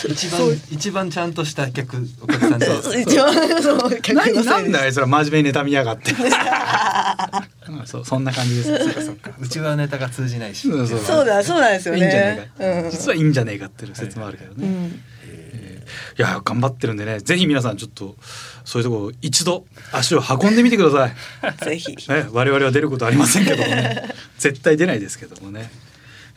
[0.09, 2.65] 一番一番ちゃんとした客お客さんと
[2.99, 6.11] 一番そう客何なんだよあいつら真面目に妬みやがって。
[7.69, 8.93] うんそうそんな感じです。
[8.93, 10.69] そうそううちはネタが通じないし。
[10.69, 12.01] そうだそうなんですよね。
[12.01, 12.91] いいんじゃねえか、うん。
[12.91, 14.85] 実はいいんじゃねえかっていう説もあるけどね、うん。
[14.85, 14.91] い
[16.17, 17.19] や頑張ってるんでね。
[17.19, 18.15] ぜひ皆さんちょっと
[18.65, 21.13] そういうところ一度足を運んでみてください。
[21.65, 21.95] ぜひ。
[22.09, 24.09] ね、我々は出ることありませんけどもね。
[24.37, 25.71] 絶対出ないですけどもね、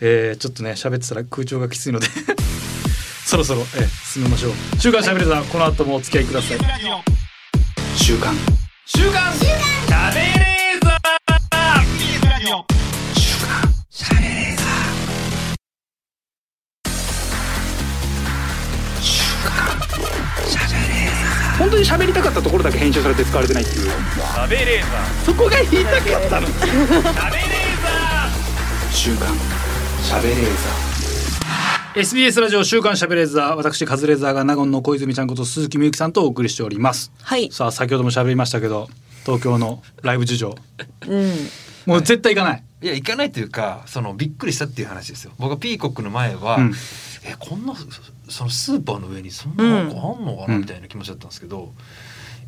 [0.00, 2.06] えーちょっとね喋ってたら空調がきついので
[3.26, 6.58] そろそろ、えー進めましょう「週刊しゃべれた」この後もお付き合いください。
[7.96, 8.36] 週刊。
[8.86, 9.32] 週刊。
[9.34, 10.78] しゃべれー
[13.14, 13.74] 週刊。
[13.90, 14.56] しゃべれー
[19.00, 19.80] 週刊。
[20.48, 23.90] しゃべれー本当に喋りたかったところだけ編集されて使われてないっていう。
[25.24, 26.46] そこが言いたかったの。
[28.92, 29.36] 週刊。
[30.04, 30.86] しゃべれーザ
[31.96, 37.11] SBS ラジオ週刊しゃべれーザー私カズレーザーが納言の小泉ちゃんこと鈴木みゆきさんとお送りしております。
[37.22, 37.50] はい。
[37.50, 38.90] さあ先ほども喋りましたけど
[39.24, 40.54] 東京のライブ事情。
[41.09, 41.32] うん。
[41.87, 45.32] もう絶対行かない、いや行かないというかそのびっくりしたっていう話ですよ。
[45.38, 46.74] 僕はピーコックの前は、うん。
[47.24, 47.74] えこんな
[48.28, 50.61] そのスーパーの上にそんななんかあんのかなうん。
[50.61, 51.72] みたいな気持ちだったんですけど、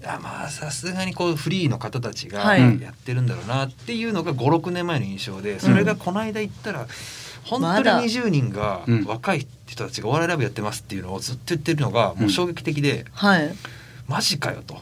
[0.03, 2.83] いやまあさすがにこうフリーの方たちがはい。
[2.83, 6.87] やってるんだろうなっていうのが56年前の印象でそれがこの間行ったら
[7.49, 9.05] 本当に20人がうん。
[9.05, 13.55] 若い人たちがお笑いライブやってますっていうのをずっと言ってるのがもう衝撃的で、はい。
[14.07, 14.79] マジかよと。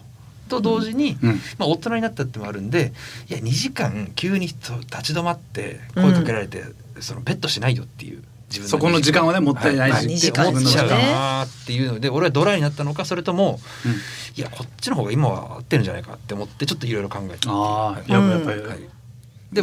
[0.48, 1.40] と同時に、うん。
[1.58, 2.92] まあ、大人になったってのもあるんで
[3.28, 6.62] いや2時間急に立ち止まって声かけられて、
[7.00, 9.26] そのベットしないよっていう自分そこの時間。
[9.26, 10.06] はねもったいないし、はい。
[10.06, 13.92] 二時間って思っちゃうなっていうので俺はドライになったのかそれともうん。
[14.38, 17.48] いやこっちの方が今は合ってるんじゃないかって思ってちょっといろいろ考えて。
[17.48, 18.95] ああはいやっぱやっぱり、はい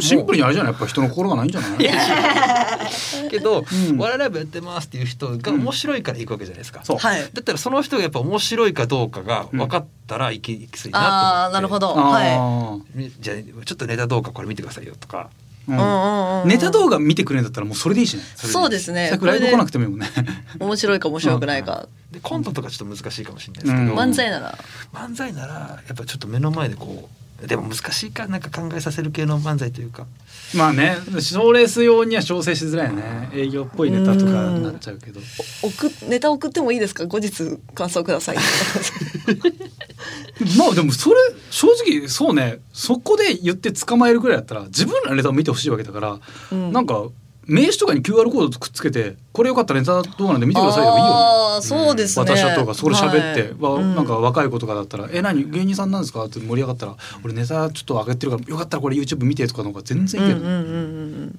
[0.06, 0.72] シンプルにあれじゃない？
[0.72, 1.78] やっぱ人の心がないんじゃない？
[3.30, 7.20] けど、うんお笑いライブやってますっていう人が面白いから行くわけじゃないですか、そうはい。
[7.20, 11.88] だったらその人がやっぱ面白いかどうかが分かったら行き行きすぎなと思って、ああなるほど。
[11.94, 15.30] はあじゃあちょっとネタどうかこれ見てくださいよとか。
[15.66, 16.48] うんうんうん。
[16.48, 19.08] ネタ動画見てくれんだったらもうそれでいいしねそうですね。
[19.22, 20.06] ライブ来なくてもいいもんね
[20.60, 21.88] 面白いか面白くないか。
[22.10, 24.58] でコントとかちょっと難しいかもしれないですけど、うん漫才なら。
[24.92, 30.06] 漫才ならやっぱちょっと目の前でこうでも難しいかなんか考えさせる系の漫才というか。
[30.54, 33.30] まあね賞レース用には調整しづらいよね。
[33.34, 35.20] 営業っぽいネタとかになっちゃうけど。
[35.62, 37.06] 送っネタ送ってもいいですか？
[37.06, 38.36] 後日感想ください。
[40.58, 41.16] まあでもそれ
[41.50, 42.60] 正直そうね。
[42.72, 46.20] そこで言って捕まえるぐらいだったら自分らのネタを見てほしいわけだから、
[46.52, 46.72] うん。
[46.72, 47.04] なんか
[47.46, 51.14] 名刺とかに QR コードくっつけてこれよかったらネタ動画なんで見てくださいでもいいよね。
[51.14, 52.24] ああそうですね。
[52.24, 53.82] 私はとかそれ喋って、わはい。
[53.82, 53.94] うん。
[53.94, 55.50] なんか若い子とかだったら「え何？
[55.50, 60.66] 芸人さんなんですか?」って盛り上がったら「俺ネタちょっと上げてるからよかったらこれ YouTube 見て」とかの方が全然いいけど、うんうんうんう
[61.26, 61.38] ん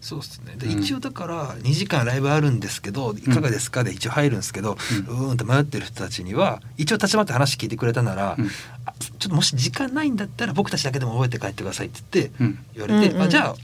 [0.00, 0.56] そうですね。
[0.58, 3.84] でうん一応だから2時間ライブあるんですけどいかがですか？
[3.84, 8.46] で一応入るんですけど、うーんって迷ってる人たちには一応立ち回って話聞いてくれたなら、うん。
[8.84, 12.58] あちょっともし時間ないんだったら僕たちだけでも覚えて帰ってくださいって言ってうん。
[12.74, 13.26] 言われて、うんうん。
[13.26, 13.54] あじゃあ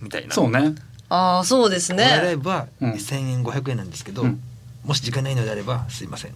[0.00, 0.34] みたいな。
[0.34, 0.74] そうね
[1.10, 2.36] ああそうですね。
[2.40, 4.40] ブはうん1,000円500円なんですけど、うん
[4.84, 6.32] もし時間ないのであればすいません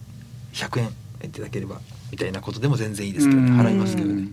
[0.53, 0.89] 100円
[1.23, 1.79] いただければ
[2.11, 4.27] みたいなことでも全然いいですけどねうん払いますけどね。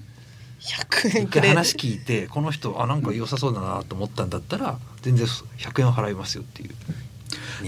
[0.60, 1.40] 百円一くれ。
[1.42, 6.70] 回話聞いてこの人あなんか良さそうだなと思ったんだったら全然100円を払いますよっていう。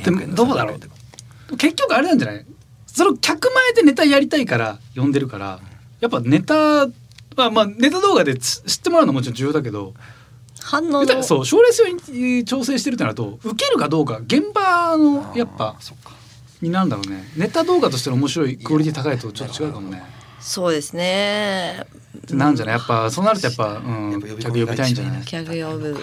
[0.05, 2.45] でも200円のどうだろう300円でも結局あれなんじゃない？
[2.87, 5.61] その客前でネタやりたいから呼んでるから
[6.01, 6.91] やっぱネタは
[7.51, 9.95] まあネタ動画でつ知ってもらうのはもちろん重要だけど
[10.65, 11.23] 反応の。
[11.23, 16.13] そう賞レース用に調整してるってなると受けるかどうか現場のやっぱあーそっか。
[16.61, 17.25] になるんだろうね。
[17.37, 20.03] ネタ動画としての面白いクオリティ高いとちょっと違うかもね。
[20.41, 21.85] そうですね。
[22.31, 22.75] なんじゃない？
[22.77, 25.23] やっぱそうなるとやっぱ、うん、やっぱ呼び込客呼びたいんじゃない？
[25.23, 25.97] 一客呼ぶ。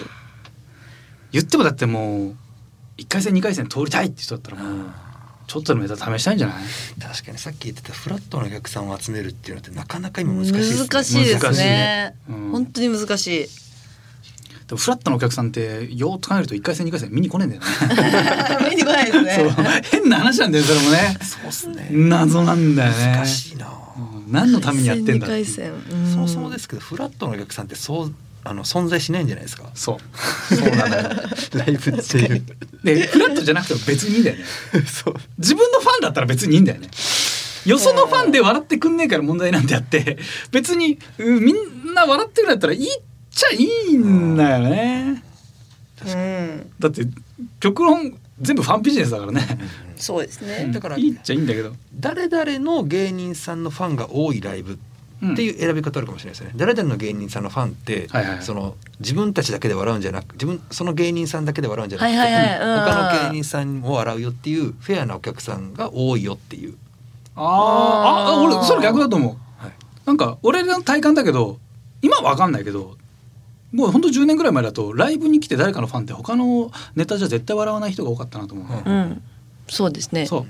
[1.32, 2.34] 言ってもだってもう
[2.98, 4.90] 1回戦2回戦通りたいって人だったらもう
[5.46, 6.56] ちょっとのネタ試したいんじゃない？
[7.00, 10.88] 確かにさっき言ってたフラットのお客さんを集めるっていうのってなかなか今難しいですね。
[10.88, 11.56] 難しいですね。
[11.58, 12.14] ね。
[12.28, 12.50] うん。
[12.50, 13.46] 本当に難しい。
[14.70, 18.70] でもフラットのお客さんってよーっと考えると1回戦2回戦見に来ねえんだよね。
[18.70, 19.64] 見に来ないですそう。
[19.64, 19.82] ね。
[19.90, 21.18] 変な話なんだよそれもね。
[21.20, 21.88] そうっすね。
[21.90, 23.14] 謎なんだよね。
[23.16, 23.66] 難しいな。
[23.66, 24.32] うん。
[24.32, 26.12] 何のためにやってんだ回戦二回戦うん。
[26.12, 29.64] そもそもですけどフラットのお客さんってそうあの存在しないんじゃないですか。
[29.74, 30.54] そう。
[30.54, 31.02] そうなのよ。
[31.54, 32.44] ライブっていう。
[32.84, 34.44] でフラットじゃなくても別にいいんだよね。
[34.86, 35.14] そう。
[35.38, 36.90] 自分のファンだったら別にいいんだよね。
[37.66, 40.18] よそのファンで笑ってくんねえから問題なんてあって
[40.50, 41.56] 別にうんみん
[41.94, 45.22] な笑ってくれたらいいっちゃいいんだよね。
[46.06, 46.72] うん。
[46.78, 47.06] だって
[47.60, 49.46] 極論全部ファンビジネスだからね。
[49.96, 50.70] そうですね。
[50.72, 51.72] だからいいっちゃいいんだけど。
[51.94, 54.78] 誰々の芸人さんのファンが多いライブ
[55.32, 58.42] っていう選び方あるかもしれないですね、誰々の芸人さんのファンって、はいはいはい。
[58.42, 62.60] その自分たちだけで笑うんじゃなく自分その芸人さんだけで笑うんじゃなくて、はいはいはい。
[62.60, 62.84] うん。
[62.84, 66.74] 他の芸人さんも笑うよっていうフェアなお客さんが多いよっていう、
[67.36, 67.44] あー。
[67.44, 69.36] あ俺それ逆だと思う。
[69.62, 69.72] はい、
[70.06, 71.58] なんか俺の体感だけど
[72.00, 72.96] 今は分かんないけど
[73.72, 78.92] もうほんと10年ぐらい前だとライブに来て誰かのファンって他のネタじゃ絶対笑わない人が多かったなと思う、うん。
[78.92, 79.22] うん。
[79.68, 80.26] そうですね。
[80.26, 80.46] そう。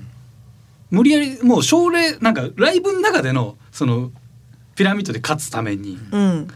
[0.89, 4.11] 無理やりもう奨励なんかライブの中でのその
[4.75, 6.47] ピラミッドで勝つためにうん。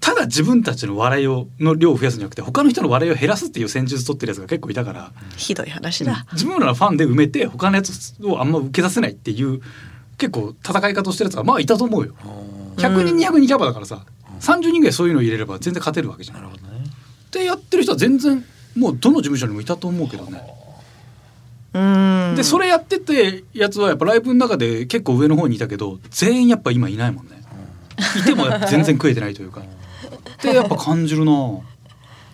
[0.00, 6.24] ただ自分たちの笑いをの量を増やすんじゃなくて他の人の笑いを減らすっていう戦術取ってるやつが結構いたから、ひどい話だ。
[6.32, 9.60] 自分らのファンで埋めて他のやつをあんま受けさせないっていう
[10.16, 12.14] 結構戦い方をしてるやつがまあいたと思うよ。
[12.76, 14.06] 100人200人キャパだからさ
[14.40, 16.36] 30人ぐらいそういうの入れれば全然勝てるわけじゃん。
[16.36, 16.84] なるほどね。
[17.28, 18.44] ってやってる人は全然
[18.76, 20.42] もうどの事務所にもいたと思うけどね。
[21.74, 22.34] うん。
[22.36, 27.42] でそれやっててやつはやっぱライブの中で結構上の方にいたけど全員やっぱ今いないもんね。
[28.20, 29.62] いても全然食えてないというか。
[30.38, 31.32] ってやっぱ感じるな。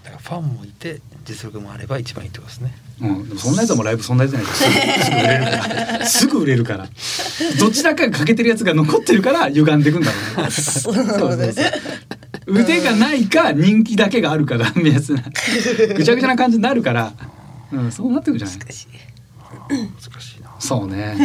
[0.05, 2.77] だからファンもいて実力もあれば一番いいってことですね。
[3.01, 4.67] うん、でもそんなやつはもうライブそんなやつじゃないす。
[4.67, 5.67] ぐ売れるか
[5.99, 6.07] ら。
[6.07, 6.89] すぐ売れるから。
[7.59, 10.51] どちらかが欠けてるやつが残ってるから歪んでいくんだろうね。
[10.51, 11.55] そうそうそうそう
[12.47, 15.23] 腕がないか人気だけがあるからみやつな
[15.97, 17.13] ぐちゃぐちゃな感じになるから、
[17.73, 18.57] うん、そうなってくるじゃない？
[18.59, 20.43] 難しい。
[20.43, 20.51] な。
[20.59, 21.17] そうね。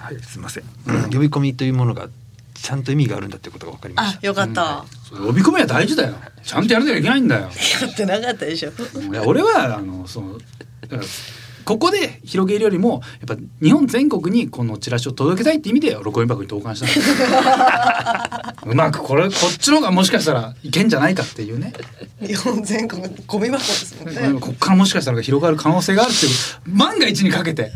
[0.00, 0.64] はいすみません、
[1.12, 2.08] 呼び込みというものが
[2.54, 4.84] ちゃんと意味があるんだってことが分かりましあたよかった。
[5.08, 6.14] そう呼び込みは大事だよ。
[6.42, 7.42] ちゃんとやらなきゃいけないんだよ。
[7.82, 8.70] やってなかったでしょ。
[8.70, 8.72] い
[9.14, 10.38] や俺はあのその
[11.68, 21.74] ここで広げるよりもやっぱ日本全国にこのチラシを届けたいって意味で録音箱に投函したの うまくこれこっちの方がもしかしたらいけんじゃないかっていうね。
[22.26, 24.40] 日本全国ゴミ箱ですもんね。
[24.40, 26.32] こっからもしかしたら広がる可能性があるっていう
[26.66, 27.70] 万が一にかけて。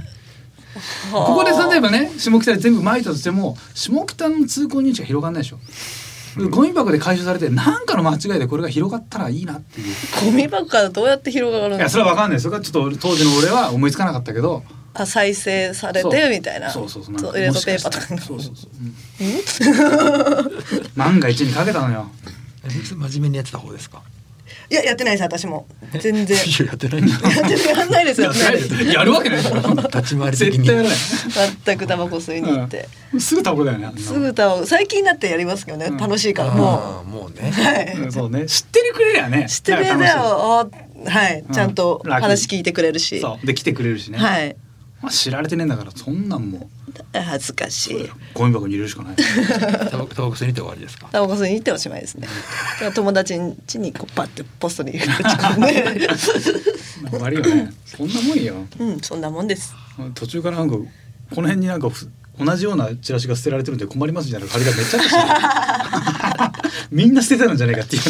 [1.13, 5.59] ここで例えばね下北で全部撒いたとしても下北の通行人しか広がんないでしょ
[6.51, 9.95] ゴミ箱で回収されて何かの間違いでこれが広がったらいいなっていう。
[10.25, 14.63] ゴミ箱からどうやって広がるんいやですそれは分かんないそれはちょっと当時の俺は思いつかなかったけど。
[14.95, 16.71] あ再生されそうてみたいな。
[16.71, 18.71] そうそうそうなんかトイレットペーパーとそうそうそう、
[19.25, 20.93] うん？
[20.97, 22.11] 万が一にかけたのよ。
[22.69, 24.03] 真面目にやってた方ですか？
[24.71, 25.67] いややってないです私も。
[26.01, 26.37] 全然。
[26.37, 30.65] いややってないやってやんないですよねやるわけない立ち回り的に。
[30.65, 30.97] 絶対やらない
[31.65, 33.21] 全くタバコ吸いに行って、うん。
[33.21, 35.97] すぐタバコだよねすぐタバコ最近になってやりますけどね、うん。
[35.97, 37.51] 楽しいからあもーもうね。
[37.51, 37.93] うはい。
[37.99, 38.47] うんそうね。
[38.47, 40.19] 知ってるくれりゃね知ってくれたなんか楽しい。
[40.19, 43.47] よあはいちゃんと話聞いてくれるし、そう。
[43.47, 44.57] で来てくれるしね、はい
[45.03, 46.71] まあ、知られてねえんだからそんなんも
[47.13, 48.11] 恥ずかしい。
[48.35, 49.17] ゴミ箱に入れるしかない。
[49.91, 51.09] タバコタバコ吸いに行って終わりですか？
[51.11, 52.29] タバコ吸いに行っておしまいですね。
[52.95, 56.09] 友達ん家にこうパッてポストに打ち込んで
[57.11, 57.73] 終わりよね。
[57.85, 58.55] そんなもんよ。
[58.79, 59.75] うんそんなもんです。
[60.15, 60.83] 途中からなんかこ
[61.37, 66.63] の辺になんかふ同じようなチラシが捨てられてるんで困りますみたいな張りがめっちゃあったし。
[66.91, 68.03] みんな捨てたのじゃないかっていう、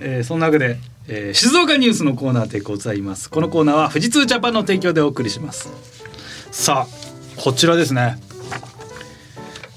[0.00, 3.30] えーそんなわけで、えー静岡ニュースのコーナーでございます。
[3.30, 5.70] このコーナーは富士通ジャパンの提供でお送りします。
[6.50, 8.18] さあこちらですね。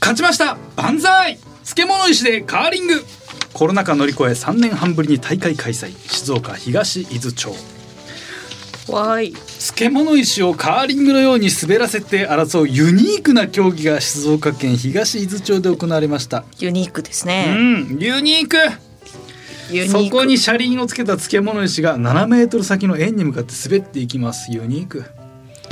[0.01, 0.57] 勝ちました。
[0.75, 1.37] 万歳。
[1.63, 3.03] 漬物石でカーリング。
[3.53, 5.91] コロナ禍乗り越え3年半ぶりに大会開催。
[6.09, 7.49] 静岡東伊豆町。
[8.89, 9.33] わーい。
[9.33, 16.43] 漬物石をカーリングのように滑らせて争うユニークな競技が静岡県東伊豆町で行われました。
[16.59, 18.57] ユニークですうね、ん、ユニーク。
[19.87, 24.51] そこに車輪をつけた漬物石が7メートル先の円に向かって滑っていきます。
[24.51, 25.05] ユニーク。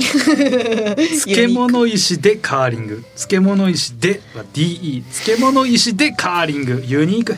[0.00, 3.04] 漬物石でカーリング。
[3.16, 5.02] 漬物石では DE。
[5.04, 6.82] 漬物石でカーリング。
[6.86, 7.36] ユニーク。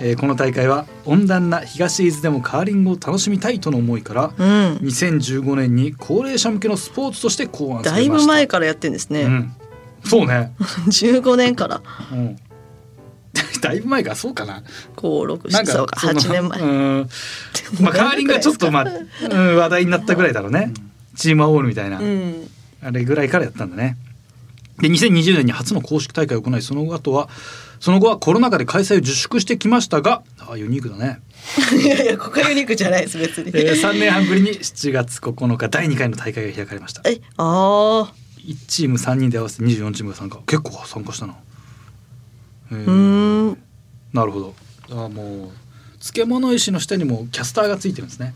[0.00, 9.52] えーこの大会は温暖な東伊豆でもカーリングを楽しみたいとの思いから、うん2015年に高齢者向けのスポーツとして考案さだいれましたぶ前からやってんですね、うん、
[10.04, 10.52] そうね、
[10.88, 11.80] 15年から
[12.12, 12.36] うん、
[13.60, 14.62] だいぶ前かそうかな。
[14.96, 16.60] 56なんそうかその8年前。
[16.60, 17.08] うん。
[17.80, 18.86] まあ カーリングがちょっとまあ、
[19.30, 20.72] うん、話題になったぐらいだろうね、
[21.16, 22.48] チームアウォールみたいな、うん。
[22.82, 23.96] あれぐらいからやったんだね。
[24.80, 27.28] で2020年に初の公式大会を行いその後は
[27.78, 31.20] その後はコロナ禍で開催を自粛してきましたがあユニークだね、
[31.80, 37.02] いやいやここはユニークじゃないです別に、えー、3年半ぶりに7月9日第2回の大会が開かれました。
[37.08, 38.12] えあ
[38.46, 40.38] 1チーム3人で合わせて24チームが参加。
[40.46, 41.36] 結構参加したな
[42.70, 43.58] うーーん。
[44.12, 44.54] なるほど。
[44.90, 45.50] あもう
[45.98, 48.34] 漬物石の下にもキャスターがついてるんですね。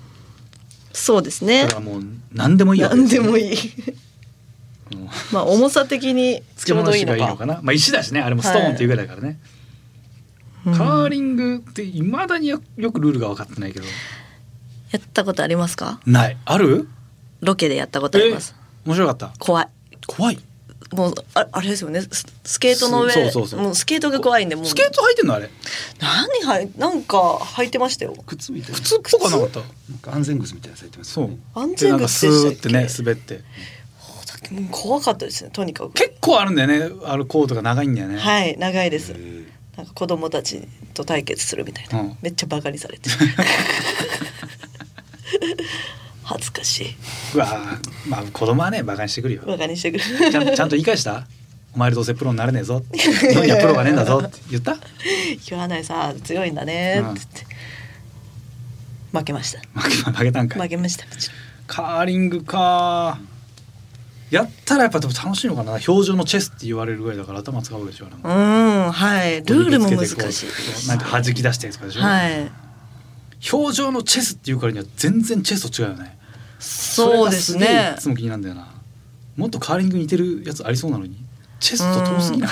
[0.92, 1.62] そうですね。
[1.62, 2.02] だからもう
[2.32, 3.56] 何でもいいわけ何でもいい。
[4.92, 5.08] うん。
[5.30, 7.60] まあ重さ的にち漬ょうどいいの物石がいいのかかな。
[7.62, 8.20] まあ石だしね。
[8.20, 9.38] あれもストーンっていうぐらいだからね、
[10.64, 13.86] カーうんリングっていまだによよくルールが分かってないけど。
[14.90, 16.00] やったことありますか？
[16.06, 16.36] ない。
[16.44, 16.88] ある？
[17.40, 18.54] ロケでやったことあります。
[18.86, 19.32] 面白かった。
[19.38, 19.68] 怖い。
[20.06, 20.38] 怖い
[20.92, 22.00] もうああれですよね。
[22.00, 23.60] ススケートの上そうそうそう。
[23.60, 24.66] もうスケートが怖いんでもう。
[24.66, 25.50] スケート履いてんのあれ？
[26.00, 28.14] 何はいなんか履いてましたよ。
[28.26, 28.78] 靴みたいな。
[28.78, 29.60] 靴っぽくなかった。
[29.60, 29.68] なん
[30.00, 31.24] か安全靴みたいなのされてますそう。
[31.24, 33.40] よね安全靴スーってね滑って。
[34.70, 35.92] 怖かったですねとにかく。
[35.92, 36.90] 結構あるんだよね。
[37.04, 38.18] あのコートが長いんだよね。
[38.18, 39.14] はい長いです。
[39.76, 42.16] なんか子供たちと対決するみたいな、うん。
[42.22, 43.10] めっちゃバカにされて
[46.30, 46.94] 恥ずかしい。
[47.34, 49.42] うわーまあ子供はねバカにしてくるよ。
[49.46, 50.04] バカにしてくる。
[50.30, 51.26] ちゃんちゃんと言い返した？
[51.74, 52.82] お前らどうせプロになれねえぞ。
[52.92, 54.20] 日本にはプロがねえんだぞ。
[54.22, 54.76] って言った？
[55.48, 57.00] 言わないさ強いんだね。
[57.02, 57.10] うん。
[57.12, 57.56] って言って、
[59.18, 59.60] 負けました。
[59.80, 60.62] 負け負けたんかい。
[60.62, 61.06] 負けました。
[61.66, 63.18] カーリングか。
[64.30, 65.72] やったらやっぱでも楽しいのかな。
[65.72, 68.28] 表情のチェスって言われるぐらいだから頭使うでしょあれも。
[68.28, 69.42] うんはい。
[69.42, 72.50] ルールも難しいなんか弾き出してとかでしょ、はい
[73.52, 76.18] 表情のチェスっていうからには全然チェスと違うよね。
[76.58, 77.94] そうですね。
[77.96, 78.68] いつも気になるんだよな。
[79.36, 81.16] もっとカーリングに似てるやつありそうなのに。
[81.60, 82.50] チェスと遠すぎない？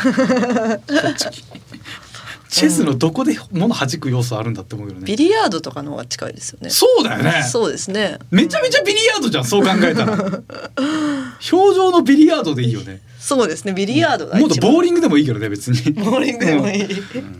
[2.48, 5.04] チェスのどこで物弾く要素あるんだって思うよね。
[5.04, 6.70] ビリヤードとかの方が近いですよね。
[6.70, 7.44] そうだよね。
[7.44, 8.18] そうですね。
[8.30, 10.12] めちゃめちゃビリヤードじゃんそう考えたら。
[10.12, 13.00] 表情のビリヤードでいいよね。
[13.18, 13.72] そうですね。
[13.72, 15.92] ビリヤードがもっとボーリンググでもいいけどね別に。
[15.92, 16.86] ボーリングでもいい、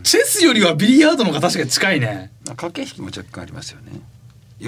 [0.02, 2.32] チェスよりはビリヤードの方が確かに近いね。
[2.46, 4.00] まあ駆け引きも若干ありますよね。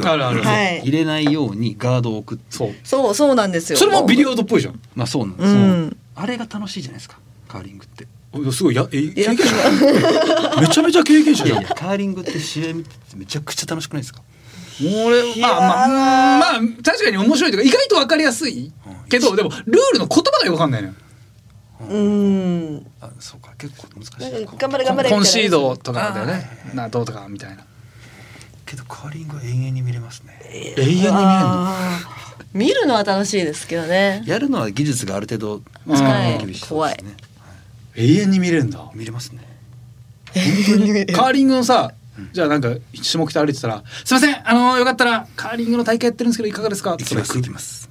[0.04, 0.42] あるある。
[0.42, 0.80] はい。
[0.80, 2.56] 入れないようにガードを置くって。
[2.56, 2.74] そう。
[2.82, 3.78] そうそうなんですよ。
[3.78, 4.80] それもビリヤードっぽいじゃん。
[4.94, 5.96] まあそうなんです、うん。
[6.14, 7.18] あれが楽しいじゃないですか。
[7.48, 8.06] カーリングって
[8.52, 9.54] すごいやえ経や験者？
[10.60, 11.58] めちゃめちゃ経験者じゃん。
[11.58, 14.20] いやいやカーリングって試合見ててめちゃくちゃ楽しくないですか？
[14.80, 18.72] 俺まあまあまあ確かに面白いというか意外と分かりやすい。
[19.08, 20.94] けどでもルールの言葉がよく分かんないのよ。
[21.90, 22.86] うん。
[23.00, 23.52] あそうか。
[23.56, 24.08] 結構難し
[24.42, 26.48] いか頑張れ頑張れコンシードとかだよね。
[26.74, 27.64] などうとかみたいな。
[28.66, 30.38] けどカーリングは永遠に見れますね。
[30.44, 31.74] 永遠に見えるの？
[32.52, 34.22] 見るのは楽しいですけどね。
[34.26, 36.36] やるのは技術がある程度うん使はい。
[36.36, 37.16] う厳しそうですね、
[37.98, 38.90] 永遠に見れるんだ。
[38.94, 39.40] 見れますね。
[41.14, 41.92] カーリングのさ
[42.32, 47.87] じゃあなんか下北歩いてたら「すいませんあのよかったらカーリングの大会やってるんですけどいかがですか?」行きます行きます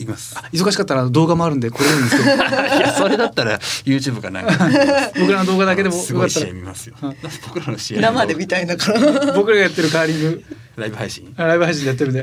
[0.00, 0.34] 行きます。
[0.52, 2.30] 忙しかったら動画もあるんでこれいいんですけど。
[2.34, 4.42] いやそれだったら YouTube かな。
[4.42, 6.52] ん か僕らの動画だけでもすごい試よかったら。
[6.52, 6.94] 合見ますよ。
[7.00, 8.00] はい僕らの試合。
[8.00, 10.44] 生で見たいんだから僕らがやってるカーリング。
[10.76, 11.34] ライブ配信。
[11.36, 12.22] ライブ配信でやってるんで。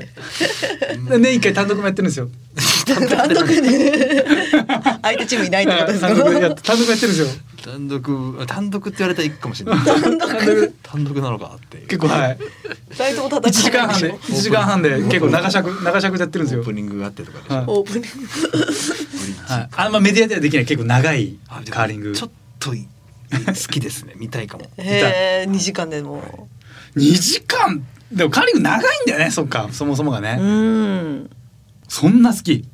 [1.09, 2.30] で年一回単独もやってるんですよ。
[3.09, 4.25] 単独で。
[5.03, 6.07] 相手チームいないってことですか？
[6.07, 7.28] 単独でやって単独やってるんですよ
[7.68, 9.86] 単独単独って言われたら行くかもしれない。
[9.86, 10.74] 単独？
[10.84, 12.38] 単独なのかって結構はい。
[12.89, 16.61] 二人とも1時間半で戦わないでしょ？1時間半で結構長尺長尺でやってるんですよ。
[16.61, 17.65] オープニングがあってとかでしょ、はい。
[17.68, 18.07] オープニング
[19.53, 20.65] はい、あんまメディアではできない。
[20.65, 21.38] 結構長い
[21.70, 22.13] カーリング。
[22.13, 22.88] ちょっとい
[23.30, 24.13] 好きですね。
[24.15, 24.63] 見たいかも。
[24.78, 26.47] へえ二時間でも。
[26.95, 27.86] 2時間？
[28.13, 29.32] でもカーリング長いんだよね。
[29.32, 29.68] そっか。
[29.74, 31.30] そもそもがね、うん。
[31.89, 32.65] そんな好き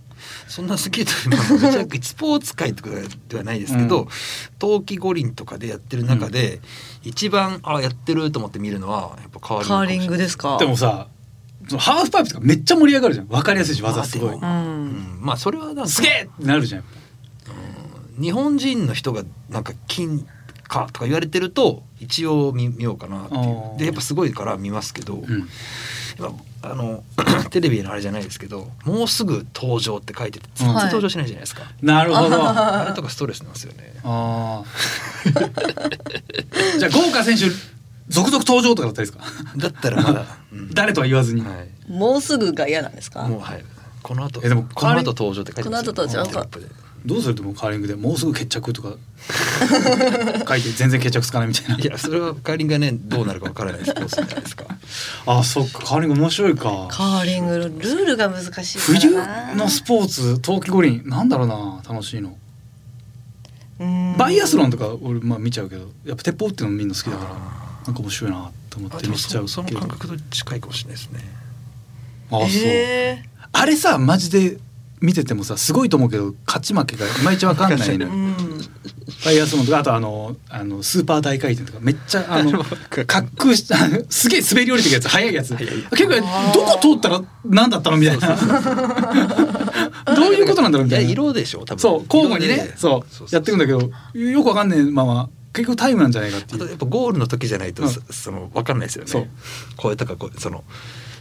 [0.47, 2.89] そんな好きというのはめちゃくちゃスポーツ界とか
[3.29, 4.07] ではないですけど、うん。
[4.59, 6.61] 冬季五輪とかでやってる中で、
[7.03, 10.57] 一番あやってると思って見るのはやっぱカーリングですか？
[10.57, 11.07] でもさ
[11.67, 13.27] そのハーフパイプとかめっちゃ盛り上がるじゃん。
[13.27, 14.33] 分かりやすいし技すごい。
[14.33, 14.41] ううん。
[14.41, 16.83] ん、まあそれはなんかすげえってなるじゃん
[18.19, 20.25] 日本人の人がなんか金
[20.67, 23.77] かとか言われてると一応見見ようかなっていう。
[23.79, 25.47] でやっぱすごいから見ますけど、うん
[26.19, 27.03] やっぱあの
[27.51, 32.35] テレビのあれじゃないですけどもうすぐ登場って書いてて全然登場しないじゃないですか、なるほど。
[32.43, 33.93] ああれとかストレスなんですよね。
[34.03, 35.33] あー。
[36.79, 37.45] じゃあ豪華選手
[38.09, 39.57] 続々登場とかだったらいいですか？
[39.57, 40.73] だったらまだ、うん。
[40.73, 41.47] 誰とは言わずに、は
[41.87, 41.91] い。
[41.91, 43.23] もうすぐが嫌なんですか？
[43.23, 43.63] もうはい。
[44.01, 45.93] この後えでもこの後登場って書いてますよ。
[45.93, 46.69] この後登場
[47.05, 48.95] どうするともうカーリングでもうすぐ決着とか
[50.47, 51.77] 書いて全然決着つかないみたいな。
[51.77, 54.65] いやそれはカーリングがねどうなるかわからないスポーツじゃないですか。
[55.25, 55.79] あそっか。
[55.79, 56.87] カーリング面白いか。
[56.89, 59.11] カーリングルールが難しい冬
[59.55, 61.81] のスポーツ冬季五輪なんだろうな。
[61.87, 62.37] 楽しいの。
[63.79, 64.15] うん。
[64.17, 67.29] バイアスロンとか俺まあ見ちゃうけどやっぱ鉄砲っていうのみんな好きだから
[67.85, 71.19] なんか面白いなと思って見ちゃそうその感覚と近いかもしれないですね。
[72.31, 72.47] あそう。
[72.49, 74.57] へあれさマジで
[75.03, 78.11] 見ててもさすごいと思うけど勝ち負けがいまいちわかんないのよ。
[78.11, 78.37] ーうん。
[79.25, 82.51] バイアスロンとかあとあのあのスーパー大回転とかめっちゃあの
[83.05, 83.75] 滑空した
[84.09, 85.57] すげえ滑り降りてくやつ速いやつ。
[85.57, 86.09] 結構
[86.53, 88.27] どこ通ったら何だったのみたいな。
[90.15, 91.05] どういうことなんだろうみたいな。
[91.05, 91.81] や色でしょ多分。
[91.81, 96.61] そう交互にねそうやっていくんだけどよくわかんねえまま結局タイムなんじゃないかっていう。
[96.61, 97.89] あとやっぱゴールの時じゃないと、うん。
[97.89, 99.29] そその分かんないですよね。
[99.77, 100.63] 超えたかこうその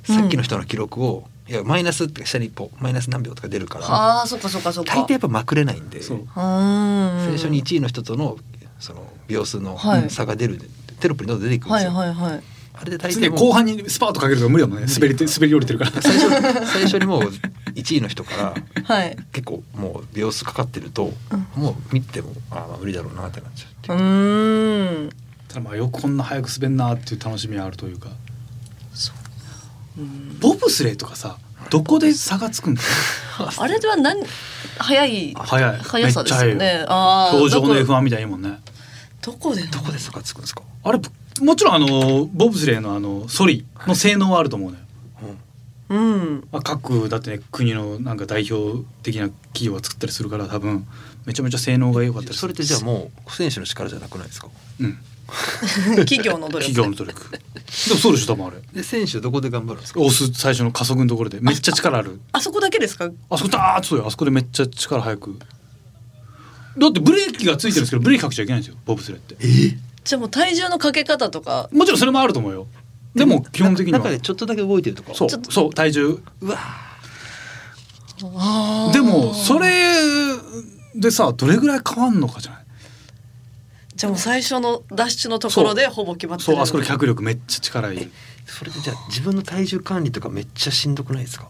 [0.05, 3.87] さっきの人の記録を、いやマイナスって下にこうマイナス何秒とか出るから。
[3.87, 4.95] ああそっかそっかそっか。
[4.95, 6.03] 大抵やっぱまくれないんで。
[6.03, 6.19] そう。
[6.19, 6.27] うん。
[6.27, 8.39] 最初に1位の人との
[8.79, 10.11] その秒数のはい。
[10.11, 10.59] 差が出る、
[11.01, 12.43] テロップにどんどん出てくるんはいですよ、はいはい
[12.75, 14.87] あれで大常に抵もう後半にスパートかけると無理だもんね。
[14.93, 15.91] 滑りて滑り降りてるから。
[16.01, 17.23] 最初最初にもう
[17.75, 19.17] 1位の人からはい。
[19.31, 21.13] 結構もう秒数かかってると、
[21.55, 24.03] もう見てもああ無理だろうなってなっちゃうってういう。
[24.03, 25.11] ーん。
[25.49, 28.09] ただまあよくこんな早く滑んなっていう楽しみはあるというか
[30.41, 31.37] ボブスレーとかさ
[31.71, 32.83] どこで差がつくんだ
[33.59, 34.23] あれでは何
[34.79, 35.81] 早い早い。
[35.81, 38.61] 速さですよめっちゃねああ表情のどこ？F1 みたいにもんね。
[39.21, 41.01] どこでどこで差がつくんですか、あれ
[41.41, 44.85] もちろんあのボブスレーのあのソリの性能はあると思うのよ、
[45.91, 46.49] うん。
[46.51, 50.87] まあ、各だってね国のなんか代表的な企業が作ったりするから多分
[51.25, 52.39] めちゃめちゃ性能が良かったりする。
[52.41, 54.49] それってじゃあもう選手の力じゃなくないですか？
[54.81, 54.99] うん
[56.05, 56.73] 企業の努力。
[56.73, 57.31] 企業の努力。
[57.31, 57.39] で
[57.95, 58.57] もそうでしょ多分あれ。
[58.73, 60.01] で選手どこで頑張るんですか？
[60.01, 61.39] 押す最初の加速のところで。
[61.41, 62.21] めっちゃ力ある。
[62.33, 63.11] あそこだけですか？
[63.31, 64.07] あそこダーッとそうよ。
[64.07, 65.39] あそこでめっちゃ力速く。
[66.79, 68.79] だってブレーキがついてるんですけどブレーキかけちゃいけないんですよ。
[68.85, 69.37] ボブスレーって。
[70.05, 71.69] じゃあもう体重のかけ方とか。
[71.73, 72.67] もちろんそれもあると思うよ。
[73.15, 73.99] でも基本的には。
[74.01, 75.15] 中でちょっとだけ動いてるとか？
[75.15, 76.19] そうそう体重。
[76.41, 76.59] うわ
[78.93, 79.97] でもそれ
[80.95, 82.62] でさどれぐらい変わんのかじゃない？
[83.95, 86.55] じゃあもう最初のダッシュのところでほぼ決まってる。
[86.55, 88.11] そうあそこで脚力めっちゃ力いる
[88.47, 91.49] それでじゃあ自分の体重管理とかめっちゃしんどくないですか？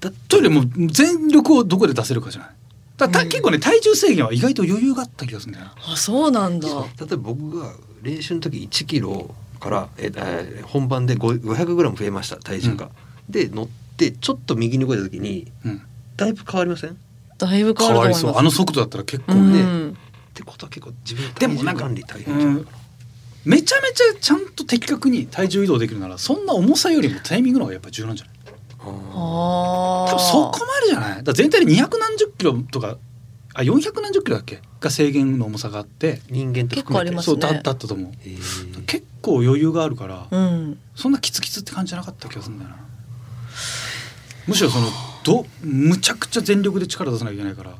[0.00, 2.50] だというよりも全力をどこで出せるかじゃない。
[2.96, 5.74] だからた結構ね体重制限は意外と余裕があった気がするんだよな。
[5.92, 6.68] あそうなんだ。
[6.68, 12.90] 例えば僕が練習の時1キロからええー本番で5 500グラム増えました体重が、
[13.28, 15.82] で乗ってちょっと右に動いた時にうん。
[16.16, 16.90] だいぶ変わりません？
[16.90, 16.94] っ
[17.38, 18.20] だいぶ変変わると思います。
[18.20, 18.36] そう。
[18.36, 19.94] あの速度だったら結構うね、
[20.34, 22.74] んてことは結構自分のでもなんか体重管理大う変じゃないかん。
[23.44, 28.34] めちゃめちゃちゃんと的確に体重移動できるならそんな重さよりもタイミングの方がやっぱ重要なんじゃない？
[28.36, 31.22] な、ああ多分そこまでじゃない。
[31.24, 32.96] だ全体で200何十キロとか
[33.54, 34.60] あ400何十キロだっけ？
[34.80, 38.12] が制限の重さがあってー人間と結構ありますそうだだったと思う。
[38.22, 38.84] えー。
[38.86, 40.78] 結構余裕があるから、うん。
[40.94, 42.76] そんなキツキツって感じじゃなかった気がするんだよな。
[44.46, 44.88] むしろその
[45.24, 47.76] どむちゃくちゃ全力で力出さなきゃいけないから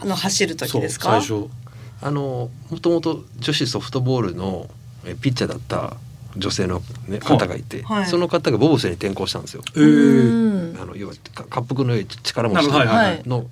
[0.00, 1.20] あの走る時ですか？
[1.20, 1.48] 最初。
[2.00, 4.68] あのもともと女子ソフトボールの
[5.04, 5.96] えピッチャーだった
[6.36, 8.06] 女性の、ね、方がいて、はい。
[8.06, 9.62] その方がボブスレーに転向したんですよ。
[9.74, 10.72] えー。
[10.72, 10.80] うん。
[10.80, 13.46] あの要はか滑腹の良い力持ちの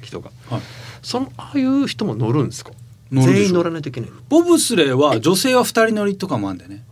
[0.00, 0.62] 人が、はい。
[1.02, 2.70] そのああいう人も乗るんですか？
[3.10, 3.40] 乗るでしょ。
[3.40, 4.16] 全員乗らないといけないの？
[4.28, 6.84] ボブスレーは女性は2人乗りとかもあるんだよね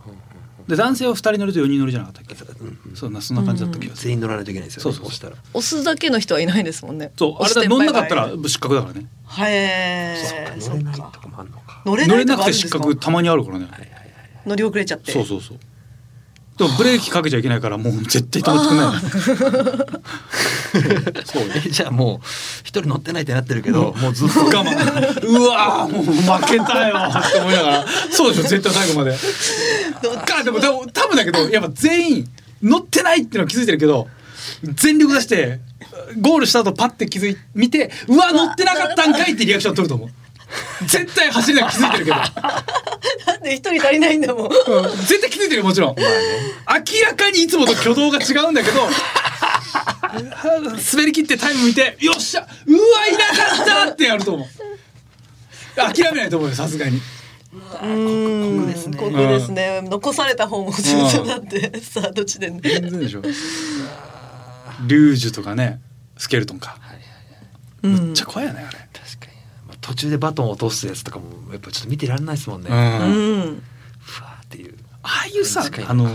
[0.71, 2.33] で男性は2人乗りと4人乗りじゃなかったっけ？
[2.33, 4.03] うんうんそうなそんな感じだった気がする。
[4.05, 5.35] 全員乗らないといけないんですよ、ね、そうそう押したら。
[5.53, 7.11] 押すだけの人はいないですもんね。
[7.17, 9.07] そうあれだ乗んなかったら失格だからね。
[9.37, 11.81] へそっかえ乗れないとかもあるのか。
[11.85, 13.65] 乗れない乗れなくて失格たまにあるからね。
[13.65, 13.91] はいはいはい。
[14.45, 15.11] 乗り遅れちゃって。
[15.11, 15.57] そうそうそう
[16.61, 21.43] でもブレーキかけちゃいけないからもう絶対止めてくい そう。
[21.55, 22.27] えじゃあもう
[22.63, 24.41] 一人乗ってないってなってるけど、もうずっと。
[24.41, 25.27] 我慢。
[25.27, 27.85] うわーもう負けたよって思いながら。
[28.11, 29.17] そうでしょ絶対最後まで。
[30.23, 32.27] かでもでも多分だけどやっぱ全員
[32.61, 34.07] 乗ってないっていうのは気づいてるけど
[34.63, 35.59] 全力出して
[36.19, 40.09] ゴールした後パッて気づい見てうわ乗ってなかったんかいってリアクション取ると思う
[40.85, 42.17] 絶対走りながら気づいてるけど、
[43.27, 44.45] なんで一人足りないんだもん。
[44.45, 44.51] うん。
[44.97, 46.05] 絶対気づいてるよもちろん、明
[47.05, 48.89] らかにいつもと挙動が違うんだけど
[50.93, 53.19] 滑り切ってタイム見てよっしゃうわいな
[53.57, 54.47] かったってやると思う。
[55.75, 57.01] 諦めないと思うよさすがに。
[57.83, 58.67] うん。
[58.67, 58.97] ですね。
[58.97, 59.81] ここですね。
[59.83, 63.21] 残された方も自分だってスタート地点で全然でしょ。
[63.21, 65.79] リュージュとかね
[66.17, 66.77] スケルトンか。
[67.83, 68.05] うん。
[68.07, 68.90] めっちゃ怖いよねあれ
[69.81, 73.59] 途中でバトンを落とすやつとかもやっぱちょっと見てらんないですもんね、うふわんうんーっ
[74.49, 74.77] ていう。
[75.03, 76.09] ああいうさあの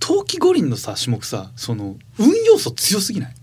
[0.00, 3.34] 冬季五輪のさ種目さその運要素強すぎない？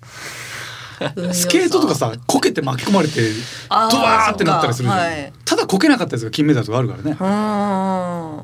[1.33, 3.31] スケートとかさこけて巻き込まれて
[3.69, 5.33] ドワーってなったりするじゃん、はい。
[5.45, 7.17] ただこけなかったやつが金メダルとかあるからね、うん。
[7.19, 8.43] あ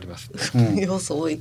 [0.00, 0.70] りますね。
[0.72, 1.38] うん要素多い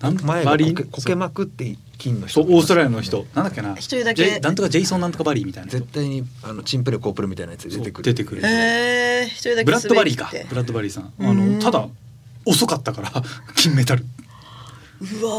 [0.00, 0.56] なん前が
[0.92, 3.26] こけまくって金の人そうオーストラリアの人。
[3.34, 3.74] なんだっけな。
[3.74, 4.38] 一人だけ。
[4.40, 5.78] なんとかジェイソンなんとかバリーみたいな人。
[5.78, 8.04] 絶対にあのチンプレコープルみたいなやつで出てくる。
[8.04, 8.42] 出てくる。
[8.46, 10.30] へえ一人だけブラッドバリーか。
[10.48, 11.04] ブラッドバリーさん。
[11.04, 11.58] あうん。
[11.58, 11.88] のただ
[12.44, 13.10] 遅かったから
[13.56, 14.04] 金メダル。
[15.00, 15.32] うわ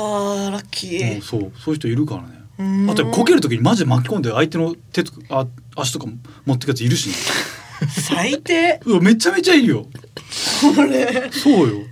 [0.50, 2.28] ーラッキもうーそうそういう人いるからね。
[2.60, 2.90] うん。
[2.90, 6.08] あとこける時にマジで巻き込んで相手の手とかあ足とか
[6.46, 7.16] 持ってくやついるしね。
[7.90, 8.80] 最低。
[8.86, 9.88] うわめちゃめちゃいるよ。
[10.76, 11.30] これ。
[11.32, 11.84] そうよ。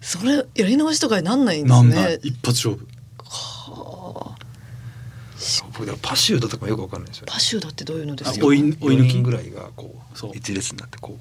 [0.00, 1.90] それやり直しとかになんないんでなすね。
[1.90, 2.20] んない。
[2.22, 2.86] 一発勝負
[5.74, 7.32] 僕でもパシュートとかもよくわかんないですよね。
[7.32, 8.44] パシュートってどういうのですか？
[8.44, 9.20] あ追い抜き？
[9.22, 10.30] ぐらいがこそう。
[10.30, 11.18] う一列になってこう。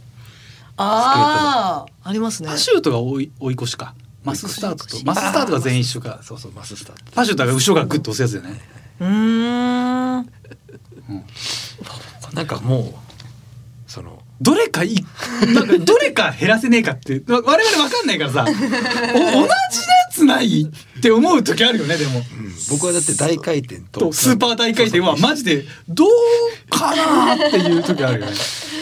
[0.77, 2.49] ああありますね。
[2.49, 3.93] パシュートが追い追い越しか。
[4.23, 6.19] マススタートとマススタートが全員一緒か。
[6.23, 7.03] そうそうマススタート。
[7.11, 8.61] パシュートが後ろからグッと押すやつだよね
[8.99, 9.07] うー
[10.21, 10.29] ん。
[12.33, 14.95] なんかもうそのどれかい
[15.53, 18.43] なんかどれか減らせねえかってわ我々わかんないからさ。
[18.49, 19.47] お同じや
[20.13, 22.21] つないって思う時あるよねでも。
[22.69, 26.09] 僕はだって大回転ととスーパー大回転はマジでどう
[26.69, 28.31] かなっていう時あるよね。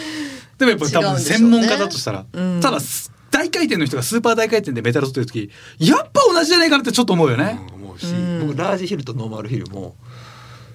[0.58, 2.78] でもやっぱ多分専門家だとしたら、うんただ
[3.30, 7.58] 大回転の人がスーパー大回転でメダル取ってる時やっぱ同じじゃないかなってちょっと思うよね。
[7.74, 8.46] うん思うし、うん。
[8.48, 9.96] 僕ラージヒルとノーマルヒルも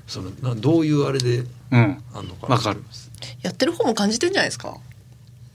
[0.07, 2.03] そのなどういうあれでうん。
[2.15, 2.83] あんのかわかる。
[3.43, 4.75] やってる方も感じてんじゃないですか。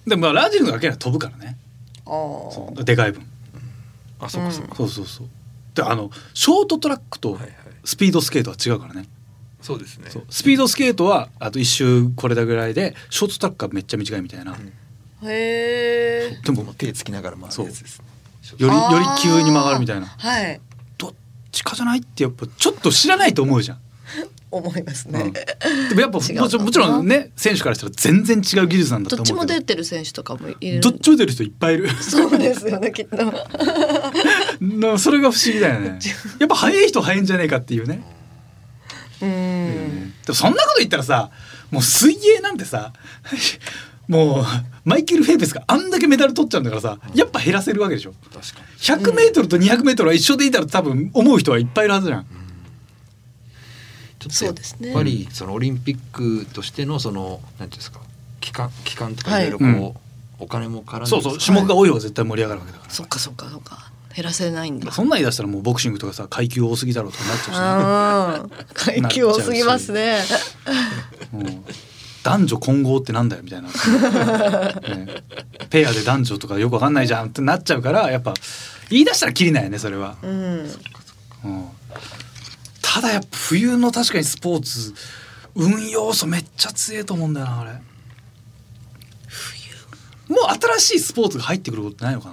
[0.06, 1.56] でもまあラージルのだけは飛ぶからね。
[2.06, 3.26] あでかい分
[4.22, 5.26] あそうかそうか、そうそうそう。
[5.74, 7.52] であのショートトラックとはいはい。
[7.84, 9.08] スピードスケートは違うからね。
[9.60, 10.10] そうですね。
[10.10, 10.24] そう。
[10.30, 14.56] スピードスケートはあと一周これだぐらいでショートトラックがめっちゃ短いみたいな、あ
[15.24, 18.06] へえでももう手つきながら回るやつですね。
[18.58, 20.06] よりより急に曲がるみたいな。
[20.06, 20.60] はい。
[20.98, 21.14] どっ
[21.50, 23.80] ちかじゃないってやっぱちょっと知らないと思うじゃん、
[24.52, 29.54] 思いますね、うん、でもやっぱもちろんもちろんね選手からしたら全然違う技術なんだとどっち思うけど。
[29.54, 30.80] も出てる選手とかもいる。
[30.80, 31.88] どっちも出る人いっぱいいる。
[32.02, 33.16] そうですよねきっと。
[34.60, 35.98] なそれが不思議だよね。
[36.38, 38.02] やっぱ速い人速いんじゃねえかっていうね、
[39.22, 40.10] ううん。
[40.10, 41.30] でもそんなこと言ったらさ
[41.70, 42.92] もう水泳なんてさ
[44.08, 44.44] もう
[44.84, 48.12] マイケル・フェイペスがあんだけメダル取っちゃうんだからさやっぱ減らせるわけでしょ。
[48.32, 49.12] 確かに。
[49.32, 52.26] 100m と 200m は一緒でいたら多分思う人はいっぱいいるはずじゃん、
[54.22, 54.88] ちょっとそうですね。
[54.88, 58.00] やっぱりそのオリンピックとしてのそのなんていうんですか
[58.40, 59.92] 期間期間とかはいいろいろこう、うん。
[60.38, 61.38] お金も絡んでそうそう。
[61.38, 63.48] 種目が多い方が絶対盛り上がるわけだから、そっかそっか。
[63.48, 64.92] そっか減らせないんだ。
[64.92, 69.00] そんなん言い出したらもうボクシングとかさ階級多すぎだろうとかなっちゃうしね。
[69.00, 70.18] 階級多すぎますね。
[71.32, 71.64] うん。
[72.22, 73.74] 男女混合ってなんだよみたいな、ね。
[75.70, 78.34] ペアで男女とかよくわかんないじゃんってなっちゃうからやっぱ
[78.90, 80.30] 言い出したらきりないよねそれは、うん。
[81.44, 81.68] うん
[82.92, 84.92] ただやっぱ冬の確かにスポーツ
[85.54, 87.72] 運要素めっちゃ強いと思うんだよなあれ。
[90.28, 92.28] もう新しいスポーツが入ってくることってないのか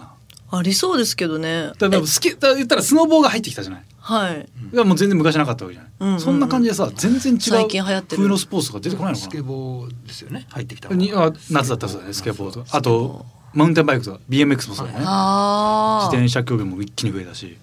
[0.52, 0.58] な？
[0.58, 1.72] ありそうですけどね。
[1.78, 3.84] だからスケだ言ったらスノボーが入ってきたじゃない？
[4.00, 4.50] はい。
[4.74, 6.22] いやもう全然昔なかったわけじゃない、うんうんうん。
[6.22, 8.18] そんな感じでさ全然違う最近流行ってる。
[8.18, 9.32] 冬のスポーツが出てこないのかな？
[9.32, 10.46] スケボーですよね。
[10.50, 12.64] 入ってきたのにあ夏だったらそうだねスケボーと。
[12.64, 17.58] かあとマウンテンバイクとか BMX もそうだね、ああ自転車競技も一気に増えたし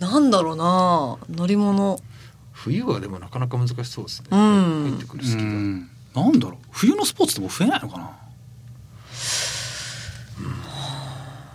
[0.00, 2.00] なんだろうな乗り物。
[2.52, 4.82] 冬はでもなかなか難しそうですね、うん。
[4.84, 5.52] 入ってくるうスキーが。
[5.52, 5.90] ん。
[6.14, 6.58] なんだろう。
[6.72, 8.10] 冬のスポーツってもう増えないのかな、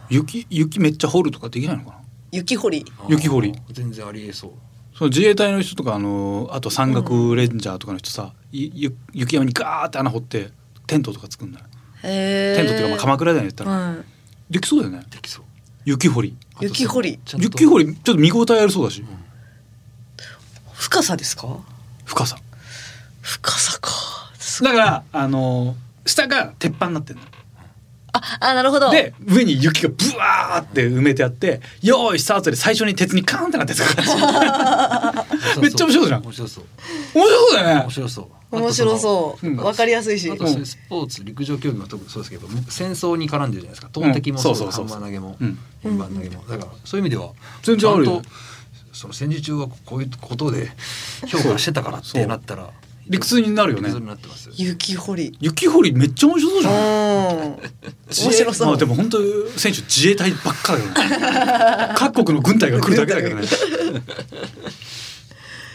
[0.10, 1.98] 雪雪めっちゃ掘るとかできないのかな？
[2.32, 2.86] 雪掘り。
[3.10, 3.54] 雪掘り。
[3.72, 4.52] 全然ありえそう。
[4.98, 10.52] その自衛隊の人とかあのあと山岳レンジャーとかの人さ、いゆ雪山にガーって穴掘って
[10.88, 11.66] テントとか作るんだよ
[12.04, 13.96] へえテントっていうかまあ鎌倉だよね言ったら、は
[14.50, 15.04] できそうだよね。
[15.10, 15.46] できそう。
[15.84, 17.20] 雪掘り雪掘り。
[17.38, 19.06] 雪掘りちょっと見応えありそうだし、い
[20.74, 21.60] 深さですか？
[22.06, 22.38] 深さ。
[23.22, 23.92] 深さか。
[24.62, 25.76] だからあの
[26.06, 27.26] 下が鉄板になってるの。
[28.14, 28.92] ああなるほど。
[28.92, 34.06] で上に雪がブワーって埋めてあって「よーいスタート」で最初に鉄にカーンってなってる感
[35.56, 36.22] じめっちゃ面白いじゃん。
[36.22, 36.66] 面白そう。
[37.14, 37.82] 面白そうだよね。
[37.82, 39.48] 面白そう面白そう。
[39.48, 39.56] うん。
[39.58, 40.30] わかりやすいし。
[40.32, 43.90] あとスポーツ陸上競技も特にそうですけど戦争に絡んでるじゃないですか。
[43.92, 45.58] 投擲もそうだハン投げもうん。
[45.84, 46.44] 円盤投げも。
[46.48, 47.32] だからそういう意味では
[47.64, 48.22] 全然あるよ。
[48.94, 50.70] その戦時中はこういうことで
[51.28, 52.70] 評価してたからってなったら
[53.08, 53.92] 理屈になるよね。
[54.56, 55.38] 雪掘り。
[55.40, 56.74] 雪掘りめっちゃ面白そうじうん。
[56.78, 57.60] ゃん面
[58.10, 58.68] 白そう。
[58.68, 59.18] まあでも本当
[59.58, 60.86] 選手自衛隊ばっかだよ
[61.90, 61.94] ね。
[61.96, 63.48] 各国の軍隊が来るだけだけどね。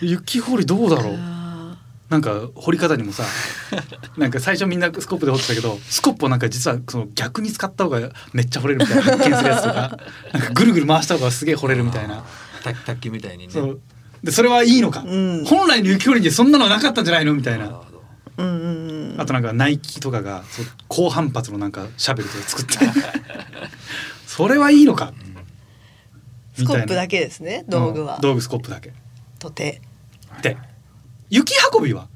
[0.03, 1.15] 雪掘りどうだろう。
[1.15, 1.40] あ
[2.11, 3.23] なんか掘り方にもさ
[4.19, 9.99] なんか最初みんなスコップで掘ってたけどスコップをなんか実はその逆に使った方がめっちゃ掘れるみたいな発見するやつとか
[10.35, 12.25] なんかぐるぐる回した方がすげえ掘れるみたいな。
[12.63, 13.53] 卓卓球みたいにね。
[13.53, 13.81] そう。
[14.23, 15.45] でそれはいいのか、うん。
[15.47, 17.81] 本来の雪掘りにそんなのなかったんじゃないのみたいな。
[18.37, 19.21] うんうんうん。
[19.21, 22.79] あとなんかナイキとかがそう高反発のなんかシャベルとか作って。
[24.27, 25.13] それはいいのか。
[26.57, 28.19] スコップだけけですね道具は。
[28.21, 28.93] 道具スコップだけ。
[29.39, 29.81] とて
[30.43, 30.59] で
[31.31, 32.09] 雪運びは？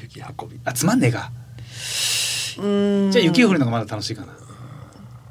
[0.00, 0.60] 雪運び。
[0.64, 1.30] あつまんねえか。
[2.58, 2.66] う
[3.08, 3.10] ん。
[3.10, 4.34] じゃあ雪掘りの方がまだ楽しいかな。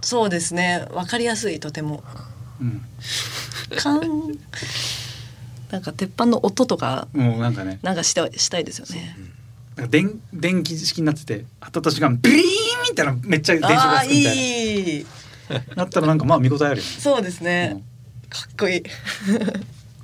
[0.01, 0.85] そうですね。
[0.91, 2.03] わかりやすいとても。
[2.61, 2.81] うん。
[3.77, 4.37] カン
[5.71, 7.79] なんか鉄板の音とかもうなんかね。
[7.81, 9.17] なんかしたしたいですよね。
[9.75, 12.43] なんか電電気式になってて当たった瞬間ビリーン
[12.89, 15.05] みたいなめっちゃ電飾ああがつくみたいいい。
[15.49, 16.83] ななったらなんかまあ見応えあるよね。
[16.83, 18.29] そうですね、うん。
[18.29, 18.83] かっこいい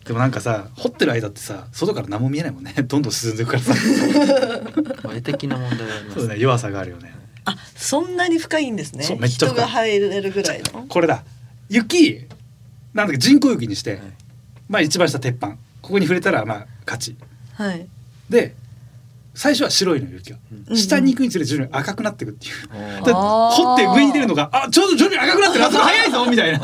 [0.05, 2.73] でもなんかさ掘ってる間ってさ外から何も見えないもんね。
[2.87, 3.73] どんどん進んでいくからさ。
[5.03, 7.13] まあ絵的な問題はありますそうだね弱さがあるよね。
[7.45, 9.03] あそんなに深いんですね。
[9.03, 9.53] そうめっちゃ深い。
[9.53, 10.85] 人が入れるぐらいの。
[10.87, 11.23] これだ。
[11.69, 12.25] 雪
[12.93, 13.99] なんだっけ人工雪にして、
[14.69, 15.57] まあ一番下鉄板。
[15.81, 17.15] ここに触れたらまあ勝ち。
[17.55, 17.85] はい。
[18.29, 18.55] で
[19.35, 20.37] 最初は白いの雪が、
[20.69, 20.77] うん。
[20.77, 23.05] 下に行くにつれ徐々に赤くなっていくっていう、あー。
[23.05, 26.59] で掘って上に出るのがあちょうど徐々に赤くなってるあそこ早いぞみたいな。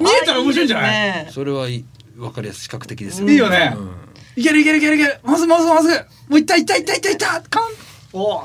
[0.00, 0.90] 見えたら面白いんじゃない？
[0.90, 1.28] ね。
[1.30, 1.84] それはいい
[2.16, 3.90] わかりやすい視覚的ですいいよね、うん。
[4.36, 5.18] いけるいけるいけるいける。
[5.22, 5.88] まずまずまず。
[6.28, 7.42] もういったいったいったいったいった。
[7.48, 7.62] カン
[8.12, 8.44] おお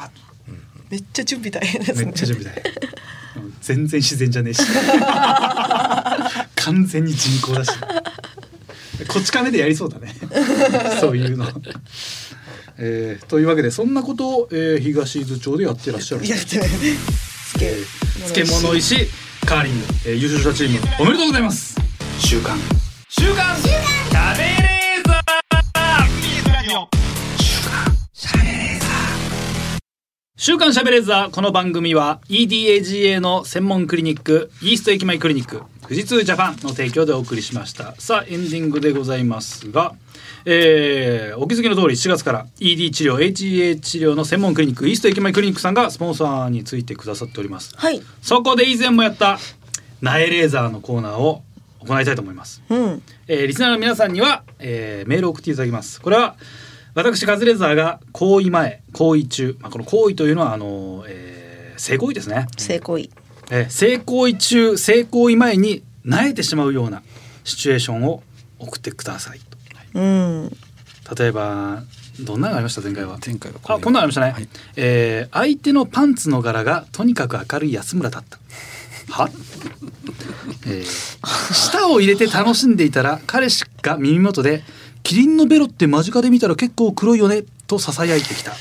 [0.89, 2.05] めっちゃ準備大変ですね。
[2.05, 2.65] めっちゃ準備だよ
[3.37, 4.63] うん全然自然じゃねえし。
[6.55, 7.71] 完全に人工だし。
[9.07, 10.15] こっち亀でやりそうだね。
[10.99, 11.45] そういうの、
[12.77, 16.27] えーというわけでそんなことを、えー東伊豆町でやってらっしゃる。
[16.27, 17.75] やってないつけ
[18.33, 19.07] 漬物石
[19.45, 21.75] カーリング、えー優勝したチームおめでとうございます。
[22.19, 22.57] 週刊
[23.09, 25.23] 週刊食べレーザー。
[30.35, 31.31] 週刊しゃべれーザー。
[31.31, 37.95] この番組は EDAGA の専門クリニックイースト駅前クリニック富士通ジャパンの提供でお送りしました。
[37.95, 39.93] さあエンディングでございますが
[40.43, 47.73] えーお気づきの通り7月から ED 治療 HEA 治療の専門クリニックイースト駅前クリニックさんがスポンサーについてくださっております。
[47.77, 48.01] はい。
[48.21, 49.39] そこで以前もやった
[50.01, 51.43] 苗レーザーのコーナーを
[51.87, 52.61] 行いたいと思います。
[52.69, 53.01] うん。
[53.27, 56.01] えーリスナーの皆さんには、えーメールを送っていただきます。
[56.01, 56.35] これは
[56.93, 62.47] 私カズレーザーが行為前、行為中、まあ、この行為というのはあの、えー性行為ですね。
[62.57, 63.09] 成功い
[63.51, 67.03] えー性行為中、性行為前に萎えてしまうような
[67.43, 68.23] シチュエーションを
[68.59, 69.39] 送ってください
[69.93, 69.99] と。
[69.99, 70.49] うん。
[71.17, 71.83] 例えば
[72.19, 72.81] どんなのがありました？
[72.81, 73.19] 前回は。
[73.23, 74.47] 前回はあこんなのありましたね、はい。
[74.75, 78.39] えー相手のパンツの柄がとにかく明るい安村だった
[79.09, 79.29] は、
[80.65, 81.17] えー
[81.53, 84.63] 舌を入れて楽しんでいたら彼氏が耳元で
[85.03, 88.53] 「キリンのベロって間近で見たら結構黒いよね」とささやいてきた。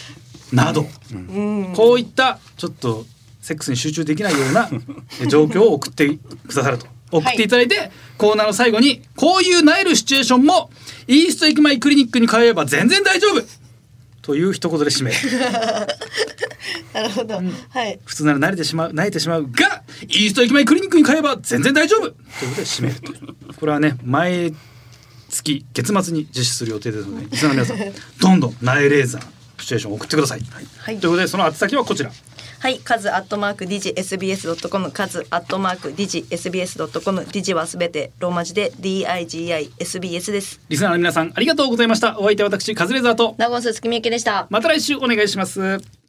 [0.53, 1.73] など、うん。
[1.75, 3.05] こういったちょっと
[3.41, 4.71] セックスに集中できないような
[5.21, 6.87] え 状況を送ってくださると。
[7.11, 10.71] 送っていただいて、コーナーの最後にこういうなえるシチュエーションも
[11.07, 13.45] イースト駅前クリニックに通えば全然大丈夫
[14.27, 15.13] という一言で締め。
[15.13, 15.17] る
[16.93, 18.01] なるほど、はい。
[18.05, 22.01] 普通なら慣れてしまう慣れてしまうがイースト駅前クリニックに通えば全然大丈夫。
[22.01, 23.13] ということで締めると。
[23.55, 24.53] これはね毎
[25.29, 29.23] 月月末に実施する予定ですので リスナーの皆さんどんどんナエレーザー
[29.59, 30.43] シチュエーションを送ってください、
[30.79, 30.99] はい。
[30.99, 32.11] ということでその宛先はこちら
[32.59, 40.61] はい、カズアットマークディジ SBS ドットコム、カズアットマークディジ SBS ドットコム、ディジはすべてローマ字で D I G I S B S です。
[40.69, 44.47] リスナーの皆さんありがとうございましたお相手は私カズレーザーと名古屋鈴木みゆきでした。
[44.51, 46.06] また来週お願いします